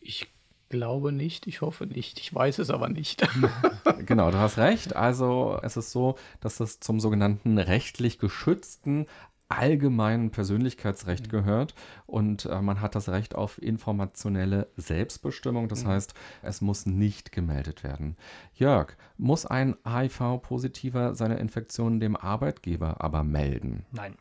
[0.00, 0.28] Ich
[0.68, 3.26] glaube nicht, ich hoffe nicht, ich weiß es aber nicht.
[4.06, 4.96] genau, du hast recht.
[4.96, 9.06] Also es ist so, dass es zum sogenannten rechtlich geschützten
[9.48, 11.30] allgemeinen Persönlichkeitsrecht mhm.
[11.30, 11.74] gehört
[12.06, 15.68] und äh, man hat das Recht auf informationelle Selbstbestimmung.
[15.68, 15.88] Das mhm.
[15.88, 18.16] heißt, es muss nicht gemeldet werden.
[18.54, 23.84] Jörg, muss ein HIV-Positiver seine Infektion dem Arbeitgeber aber melden?
[23.92, 24.16] Nein,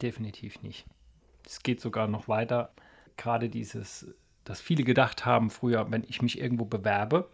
[0.00, 0.86] definitiv nicht.
[1.46, 2.72] Es geht sogar noch weiter.
[3.16, 4.14] Gerade dieses,
[4.44, 7.28] dass viele gedacht haben früher, wenn ich mich irgendwo bewerbe,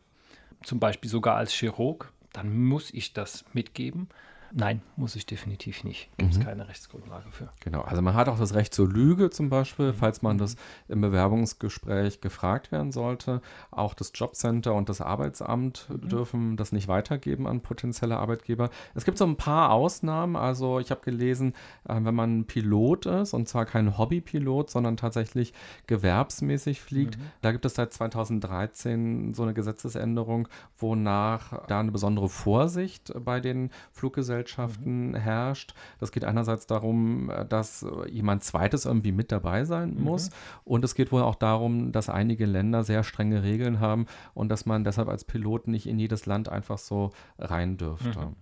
[0.64, 4.08] zum Beispiel sogar als Chirurg, dann muss ich das mitgeben.
[4.52, 6.08] Nein, muss ich definitiv nicht.
[6.16, 6.44] Gibt es mhm.
[6.44, 7.48] keine Rechtsgrundlage für.
[7.60, 10.56] Genau, also man hat auch das Recht zur Lüge zum Beispiel, falls man das
[10.88, 13.42] im Bewerbungsgespräch gefragt werden sollte.
[13.70, 16.08] Auch das Jobcenter und das Arbeitsamt mhm.
[16.08, 18.70] dürfen das nicht weitergeben an potenzielle Arbeitgeber.
[18.94, 20.36] Es gibt so ein paar Ausnahmen.
[20.36, 21.52] Also ich habe gelesen,
[21.86, 25.52] äh, wenn man Pilot ist, und zwar kein Hobbypilot, sondern tatsächlich
[25.86, 27.22] gewerbsmäßig fliegt, mhm.
[27.42, 33.70] da gibt es seit 2013 so eine Gesetzesänderung, wonach da eine besondere Vorsicht bei den
[33.92, 35.14] Fluggesellschaften Fluggesellschaften mhm.
[35.14, 35.74] herrscht.
[35.98, 40.04] Das geht einerseits darum, dass jemand Zweites irgendwie mit dabei sein mhm.
[40.04, 40.30] muss.
[40.64, 44.66] Und es geht wohl auch darum, dass einige Länder sehr strenge Regeln haben und dass
[44.66, 48.20] man deshalb als Pilot nicht in jedes Land einfach so rein dürfte.
[48.20, 48.36] Mhm.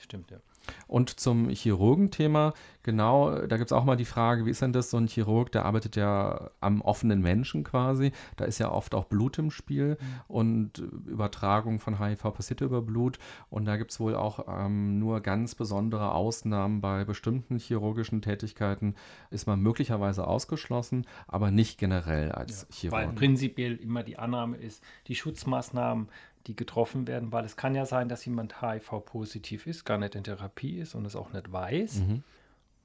[0.00, 0.38] Stimmt, ja.
[0.86, 2.52] Und zum Chirurgenthema,
[2.82, 5.50] genau, da gibt es auch mal die Frage, wie ist denn das, so ein Chirurg,
[5.52, 9.98] der arbeitet ja am offenen Menschen quasi, da ist ja oft auch Blut im Spiel
[10.00, 10.20] mhm.
[10.28, 13.18] und Übertragung von HIV passiert über Blut
[13.50, 18.94] und da gibt es wohl auch ähm, nur ganz besondere Ausnahmen bei bestimmten chirurgischen Tätigkeiten,
[19.30, 23.00] ist man möglicherweise ausgeschlossen, aber nicht generell als ja, Chirurg.
[23.00, 26.08] Weil prinzipiell immer die Annahme ist, die Schutzmaßnahmen
[26.46, 30.24] die getroffen werden, weil es kann ja sein, dass jemand HIV-positiv ist, gar nicht in
[30.24, 32.00] Therapie ist und es auch nicht weiß.
[32.00, 32.22] Mhm.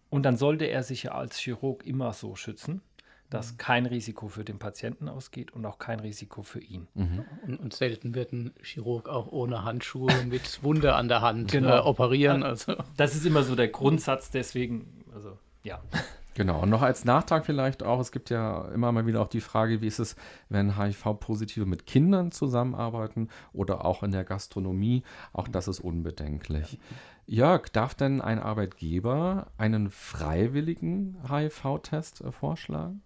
[0.09, 2.81] Und dann sollte er sich ja als Chirurg immer so schützen,
[3.29, 3.57] dass mhm.
[3.57, 6.87] kein Risiko für den Patienten ausgeht und auch kein Risiko für ihn.
[6.93, 7.25] Mhm.
[7.45, 11.77] Und, und, selten wird ein Chirurg auch ohne Handschuhe mit Wunde an der Hand genau.
[11.77, 12.43] äh, operieren.
[12.43, 12.75] Also.
[12.95, 15.81] Das ist immer so der Grundsatz, deswegen, also ja.
[16.37, 19.41] Genau, und noch als Nachtrag vielleicht auch, es gibt ja immer mal wieder auch die
[19.41, 20.15] Frage, wie ist es,
[20.49, 25.01] wenn HIV-Positive mit Kindern zusammenarbeiten oder auch in der Gastronomie,
[25.33, 26.77] auch das ist unbedenklich.
[27.25, 33.01] Jörg, darf denn ein Arbeitgeber einen freiwilligen HIV-Test äh, vorschlagen?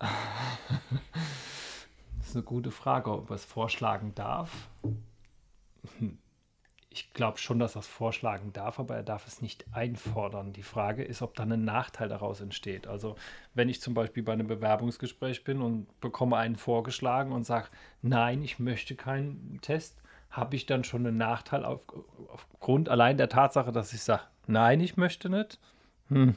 [2.18, 4.68] Das ist eine gute Frage, ob er es vorschlagen darf.
[5.98, 6.18] Hm
[6.94, 10.52] ich glaube schon, dass er es vorschlagen darf, aber er darf es nicht einfordern.
[10.52, 12.86] Die Frage ist, ob dann ein Nachteil daraus entsteht.
[12.86, 13.16] Also
[13.52, 17.68] wenn ich zum Beispiel bei einem Bewerbungsgespräch bin und bekomme einen vorgeschlagen und sage,
[18.00, 21.80] nein, ich möchte keinen Test, habe ich dann schon einen Nachteil auf,
[22.28, 25.58] aufgrund allein der Tatsache, dass ich sage, nein, ich möchte nicht.
[26.08, 26.36] Hm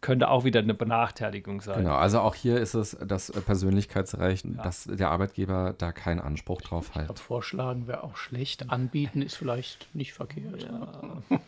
[0.00, 1.78] könnte auch wieder eine Benachteiligung sein.
[1.78, 4.62] Genau, also auch hier ist es das Persönlichkeitsrecht, ja.
[4.62, 7.06] dass der Arbeitgeber da keinen Anspruch drauf hat.
[7.06, 10.62] Glaub, vorschlagen wäre auch schlecht, anbieten ist vielleicht nicht verkehrt.
[10.62, 11.22] Ja.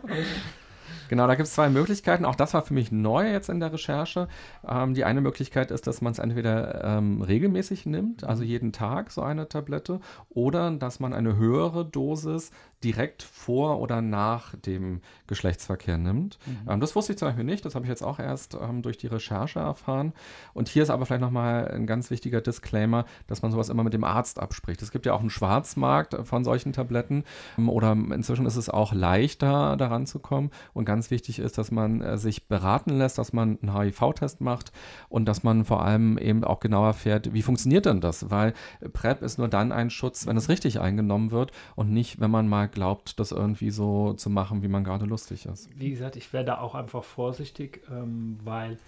[1.12, 2.24] Genau, da gibt es zwei Möglichkeiten.
[2.24, 4.28] Auch das war für mich neu jetzt in der Recherche.
[4.66, 8.48] Ähm, die eine Möglichkeit ist, dass man es entweder ähm, regelmäßig nimmt, also mhm.
[8.48, 10.00] jeden Tag so eine Tablette,
[10.30, 12.50] oder dass man eine höhere Dosis
[12.82, 16.38] direkt vor oder nach dem Geschlechtsverkehr nimmt.
[16.46, 16.70] Mhm.
[16.70, 18.98] Ähm, das wusste ich zum Beispiel nicht, das habe ich jetzt auch erst ähm, durch
[18.98, 20.12] die Recherche erfahren.
[20.52, 23.94] Und hier ist aber vielleicht nochmal ein ganz wichtiger Disclaimer, dass man sowas immer mit
[23.94, 24.82] dem Arzt abspricht.
[24.82, 27.24] Es gibt ja auch einen Schwarzmarkt von solchen Tabletten
[27.58, 30.50] ähm, oder inzwischen ist es auch leichter, daran zu kommen.
[30.72, 34.72] Und ganz wichtig ist, dass man äh, sich beraten lässt, dass man einen HIV-Test macht
[35.08, 38.30] und dass man vor allem eben auch genauer erfährt, wie funktioniert denn das?
[38.30, 38.54] Weil
[38.92, 42.48] PrEP ist nur dann ein Schutz, wenn es richtig eingenommen wird und nicht, wenn man
[42.48, 45.68] mal glaubt, das irgendwie so zu machen, wie man gerade lustig ist.
[45.78, 48.78] Wie gesagt, ich werde auch einfach vorsichtig, ähm, weil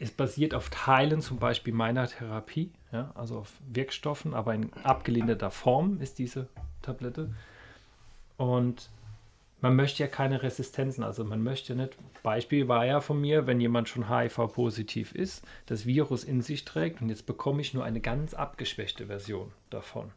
[0.00, 5.50] es basiert auf Teilen zum Beispiel meiner Therapie, ja, also auf Wirkstoffen, aber in abgelinderter
[5.50, 6.48] Form ist diese
[6.80, 7.30] Tablette.
[8.38, 8.88] Und
[9.60, 13.60] man möchte ja keine Resistenzen, also man möchte nicht, Beispiel war ja von mir, wenn
[13.60, 18.00] jemand schon HIV-positiv ist, das Virus in sich trägt und jetzt bekomme ich nur eine
[18.00, 20.12] ganz abgeschwächte Version davon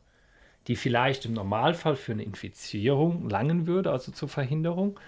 [0.67, 4.99] die vielleicht im Normalfall für eine Infizierung langen würde, also zur Verhinderung.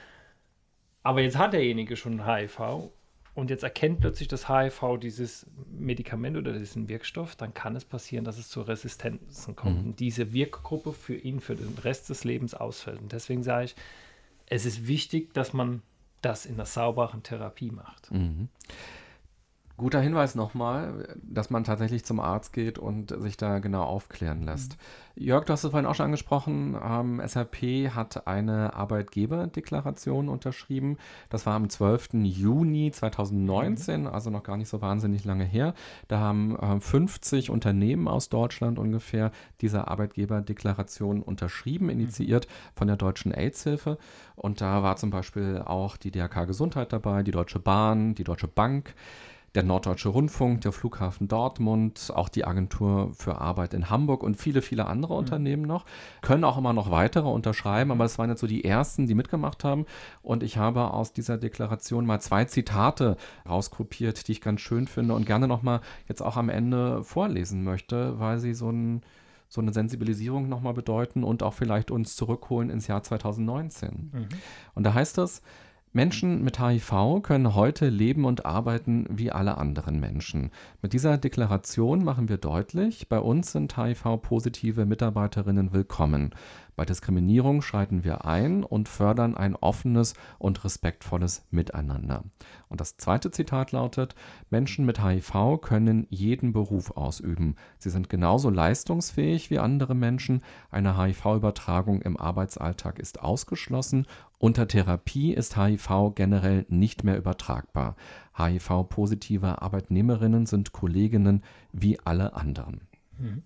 [1.03, 2.89] Aber jetzt hat derjenige schon HIV
[3.35, 8.25] und jetzt erkennt plötzlich das HIV dieses Medikament oder diesen Wirkstoff, dann kann es passieren,
[8.25, 9.87] dass es zu Resistenzen kommt mhm.
[9.89, 12.99] und diese Wirkgruppe für ihn für den Rest des Lebens ausfällt.
[13.01, 13.75] Und deswegen sage ich,
[14.47, 15.81] es ist wichtig, dass man
[16.21, 18.11] das in der sauberen Therapie macht.
[18.11, 18.49] Mhm.
[19.77, 24.77] Guter Hinweis nochmal, dass man tatsächlich zum Arzt geht und sich da genau aufklären lässt.
[24.77, 25.23] Mhm.
[25.23, 30.97] Jörg, du hast es vorhin auch schon angesprochen, ähm, SAP hat eine Arbeitgeberdeklaration unterschrieben.
[31.29, 32.09] Das war am 12.
[32.23, 34.07] Juni 2019, mhm.
[34.07, 35.73] also noch gar nicht so wahnsinnig lange her.
[36.07, 42.77] Da haben äh, 50 Unternehmen aus Deutschland ungefähr diese Arbeitgeberdeklaration unterschrieben, initiiert mhm.
[42.77, 43.97] von der Deutschen AIDS-Hilfe.
[44.35, 48.47] Und da war zum Beispiel auch die DRK Gesundheit dabei, die Deutsche Bahn, die Deutsche
[48.47, 48.95] Bank
[49.55, 54.61] der Norddeutsche Rundfunk, der Flughafen Dortmund, auch die Agentur für Arbeit in Hamburg und viele,
[54.61, 55.19] viele andere mhm.
[55.19, 55.85] Unternehmen noch.
[56.21, 59.63] Können auch immer noch weitere unterschreiben, aber das waren jetzt so die ersten, die mitgemacht
[59.63, 59.85] haben.
[60.21, 63.15] Und ich habe aus dieser Deklaration mal zwei Zitate
[63.47, 68.19] rauskopiert, die ich ganz schön finde und gerne nochmal jetzt auch am Ende vorlesen möchte,
[68.19, 69.01] weil sie so ein
[69.47, 74.11] so eine Sensibilisierung nochmal bedeuten und auch vielleicht uns zurückholen ins Jahr 2019.
[74.11, 74.27] Mhm.
[74.73, 75.43] Und da heißt es,
[75.95, 80.51] Menschen mit HIV können heute leben und arbeiten wie alle anderen Menschen.
[80.81, 86.31] Mit dieser Deklaration machen wir deutlich, bei uns sind HIV-positive Mitarbeiterinnen willkommen.
[86.75, 92.23] Bei Diskriminierung schreiten wir ein und fördern ein offenes und respektvolles Miteinander.
[92.67, 94.15] Und das zweite Zitat lautet,
[94.49, 97.55] Menschen mit HIV können jeden Beruf ausüben.
[97.77, 100.41] Sie sind genauso leistungsfähig wie andere Menschen.
[100.69, 104.05] Eine HIV-Übertragung im Arbeitsalltag ist ausgeschlossen.
[104.37, 107.95] Unter Therapie ist HIV generell nicht mehr übertragbar.
[108.37, 112.81] HIV-positive Arbeitnehmerinnen sind Kolleginnen wie alle anderen.
[113.17, 113.43] Mhm.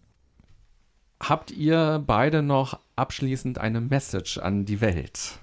[1.21, 5.39] Habt ihr beide noch abschließend eine Message an die Welt?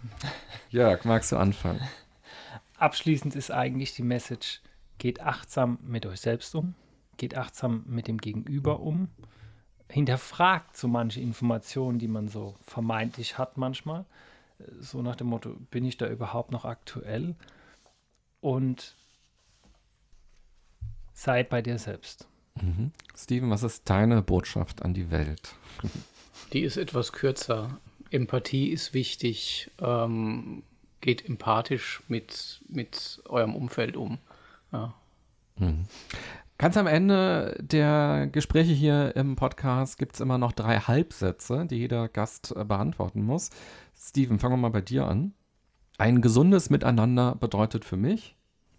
[0.70, 1.80] Jörg, magst du anfangen?
[2.78, 4.62] Abschließend ist eigentlich die Message,
[4.98, 6.74] geht achtsam mit euch selbst um,
[7.16, 9.08] geht achtsam mit dem Gegenüber um,
[9.88, 14.04] hinterfragt so manche Informationen, die man so vermeintlich hat manchmal,
[14.80, 17.34] so nach dem Motto, bin ich da überhaupt noch aktuell?
[18.40, 18.96] Und
[21.12, 22.28] sei bei dir selbst.
[22.60, 22.92] Mhm.
[23.16, 25.54] Steven, was ist deine Botschaft an die Welt?
[26.52, 27.78] Die ist etwas kürzer.
[28.10, 29.70] Empathie ist wichtig.
[29.80, 30.62] Ähm,
[31.00, 34.18] geht empathisch mit, mit eurem Umfeld um.
[34.72, 34.94] Ja.
[35.58, 35.86] Mhm.
[36.58, 41.76] Ganz am Ende der Gespräche hier im Podcast gibt es immer noch drei Halbsätze, die
[41.76, 43.50] jeder Gast äh, beantworten muss.
[43.94, 45.34] Steven, fangen wir mal bei dir an.
[45.98, 48.36] Ein gesundes Miteinander bedeutet für mich?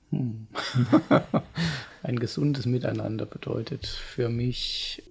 [0.09, 0.47] Hm.
[2.07, 5.03] Ein gesundes Miteinander bedeutet für mich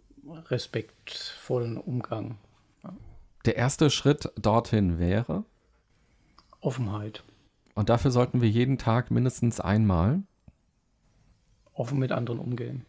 [0.47, 2.39] respektvollen Umgang.
[3.45, 5.45] Der erste Schritt dorthin wäre?
[6.63, 7.23] Offenheit.
[7.75, 10.23] Und dafür sollten wir jeden Tag mindestens einmal
[11.75, 12.87] offen mit anderen umgehen.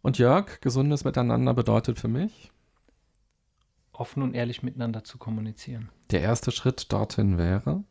[0.00, 2.52] Und Jörg, gesundes Miteinander bedeutet für mich?
[3.90, 5.88] Offen und ehrlich miteinander zu kommunizieren.
[6.12, 7.82] Der erste Schritt dorthin wäre?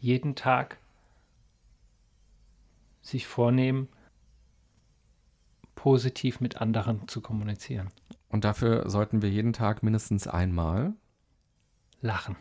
[0.00, 0.76] Jeden Tag
[3.00, 3.88] sich vornehmen,
[5.74, 7.90] positiv mit anderen zu kommunizieren.
[8.28, 10.94] Und dafür sollten wir jeden Tag mindestens einmal
[12.00, 12.36] lachen.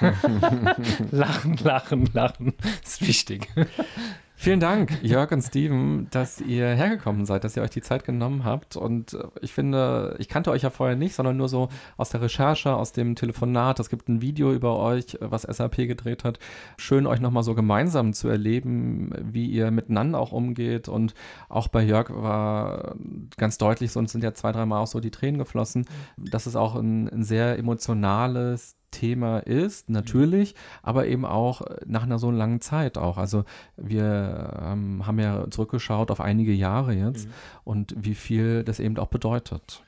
[1.10, 2.54] lachen, lachen, lachen.
[2.82, 3.48] Ist wichtig.
[4.40, 8.44] Vielen Dank, Jörg und Steven, dass ihr hergekommen seid, dass ihr euch die Zeit genommen
[8.44, 8.76] habt.
[8.76, 12.22] Und äh, ich finde, ich kannte euch ja vorher nicht, sondern nur so aus der
[12.22, 13.80] Recherche, aus dem Telefonat.
[13.80, 16.38] Es gibt ein Video über euch, was SAP gedreht hat.
[16.76, 20.88] Schön, euch nochmal so gemeinsam zu erleben, wie ihr miteinander auch umgeht.
[20.88, 21.14] Und
[21.48, 22.94] auch bei Jörg war
[23.38, 25.84] ganz deutlich so, und es sind ja zwei, dreimal auch so die Tränen geflossen,
[26.16, 30.58] dass es auch ein, ein sehr emotionales Thema ist, natürlich, mhm.
[30.82, 33.18] aber eben auch äh, nach einer so langen Zeit auch.
[33.18, 33.44] Also
[33.76, 37.32] wir ähm, haben ja zurückgeschaut auf einige Jahre jetzt mhm.
[37.64, 39.82] und wie viel das eben auch bedeutet.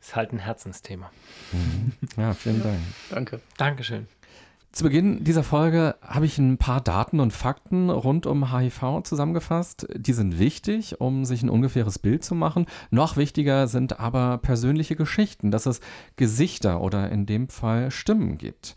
[0.00, 1.10] Ist halt ein Herzensthema.
[1.52, 1.92] Mhm.
[2.16, 2.78] Ja, vielen Dank.
[3.10, 3.40] Danke.
[3.56, 4.08] Dankeschön.
[4.72, 9.86] Zu Beginn dieser Folge habe ich ein paar Daten und Fakten rund um HIV zusammengefasst.
[9.94, 12.64] Die sind wichtig, um sich ein ungefähres Bild zu machen.
[12.90, 15.82] Noch wichtiger sind aber persönliche Geschichten, dass es
[16.16, 18.74] Gesichter oder in dem Fall Stimmen gibt.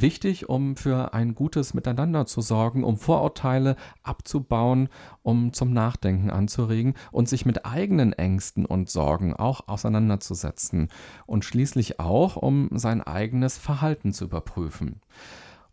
[0.00, 4.88] Wichtig, um für ein gutes Miteinander zu sorgen, um Vorurteile abzubauen,
[5.22, 10.88] um zum Nachdenken anzuregen und sich mit eigenen Ängsten und Sorgen auch auseinanderzusetzen
[11.26, 15.00] und schließlich auch, um sein eigenes Verhalten zu überprüfen.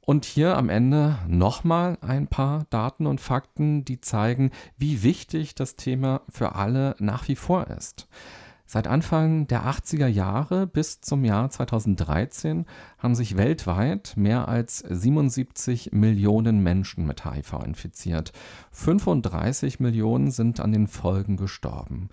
[0.01, 5.75] Und hier am Ende nochmal ein paar Daten und Fakten, die zeigen, wie wichtig das
[5.75, 8.07] Thema für alle nach wie vor ist.
[8.67, 12.65] Seit Anfang der 80er Jahre bis zum Jahr 2013
[12.97, 18.31] haben sich weltweit mehr als 77 Millionen Menschen mit HIV infiziert.
[18.71, 22.09] 35 Millionen sind an den Folgen gestorben.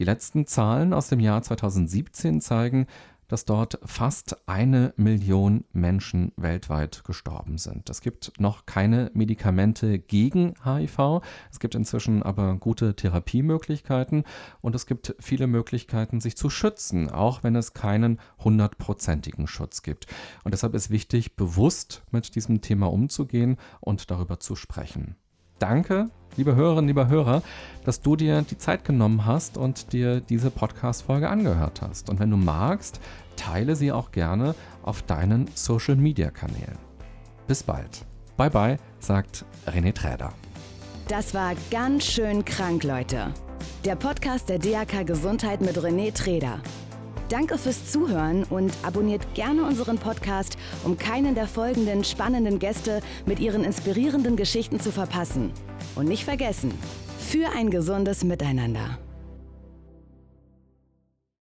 [0.00, 2.86] Die letzten Zahlen aus dem Jahr 2017 zeigen,
[3.32, 7.88] dass dort fast eine Million Menschen weltweit gestorben sind.
[7.88, 11.22] Es gibt noch keine Medikamente gegen HIV.
[11.50, 14.24] Es gibt inzwischen aber gute Therapiemöglichkeiten
[14.60, 20.08] und es gibt viele Möglichkeiten, sich zu schützen, auch wenn es keinen hundertprozentigen Schutz gibt.
[20.44, 25.16] Und deshalb ist wichtig, bewusst mit diesem Thema umzugehen und darüber zu sprechen.
[25.62, 27.40] Danke, liebe Hörerinnen, lieber Hörer,
[27.84, 32.10] dass du dir die Zeit genommen hast und dir diese Podcast-Folge angehört hast.
[32.10, 32.98] Und wenn du magst,
[33.36, 36.78] teile sie auch gerne auf deinen Social-Media-Kanälen.
[37.46, 38.04] Bis bald.
[38.36, 40.32] Bye bye, sagt René Träder.
[41.08, 43.34] Das war ganz schön krank, Leute.
[43.84, 46.60] Der Podcast der DAK Gesundheit mit René Träder.
[47.28, 53.40] Danke fürs Zuhören und abonniert gerne unseren Podcast, um keinen der folgenden spannenden Gäste mit
[53.40, 55.50] ihren inspirierenden Geschichten zu verpassen.
[55.94, 56.72] Und nicht vergessen,
[57.18, 58.98] für ein gesundes Miteinander.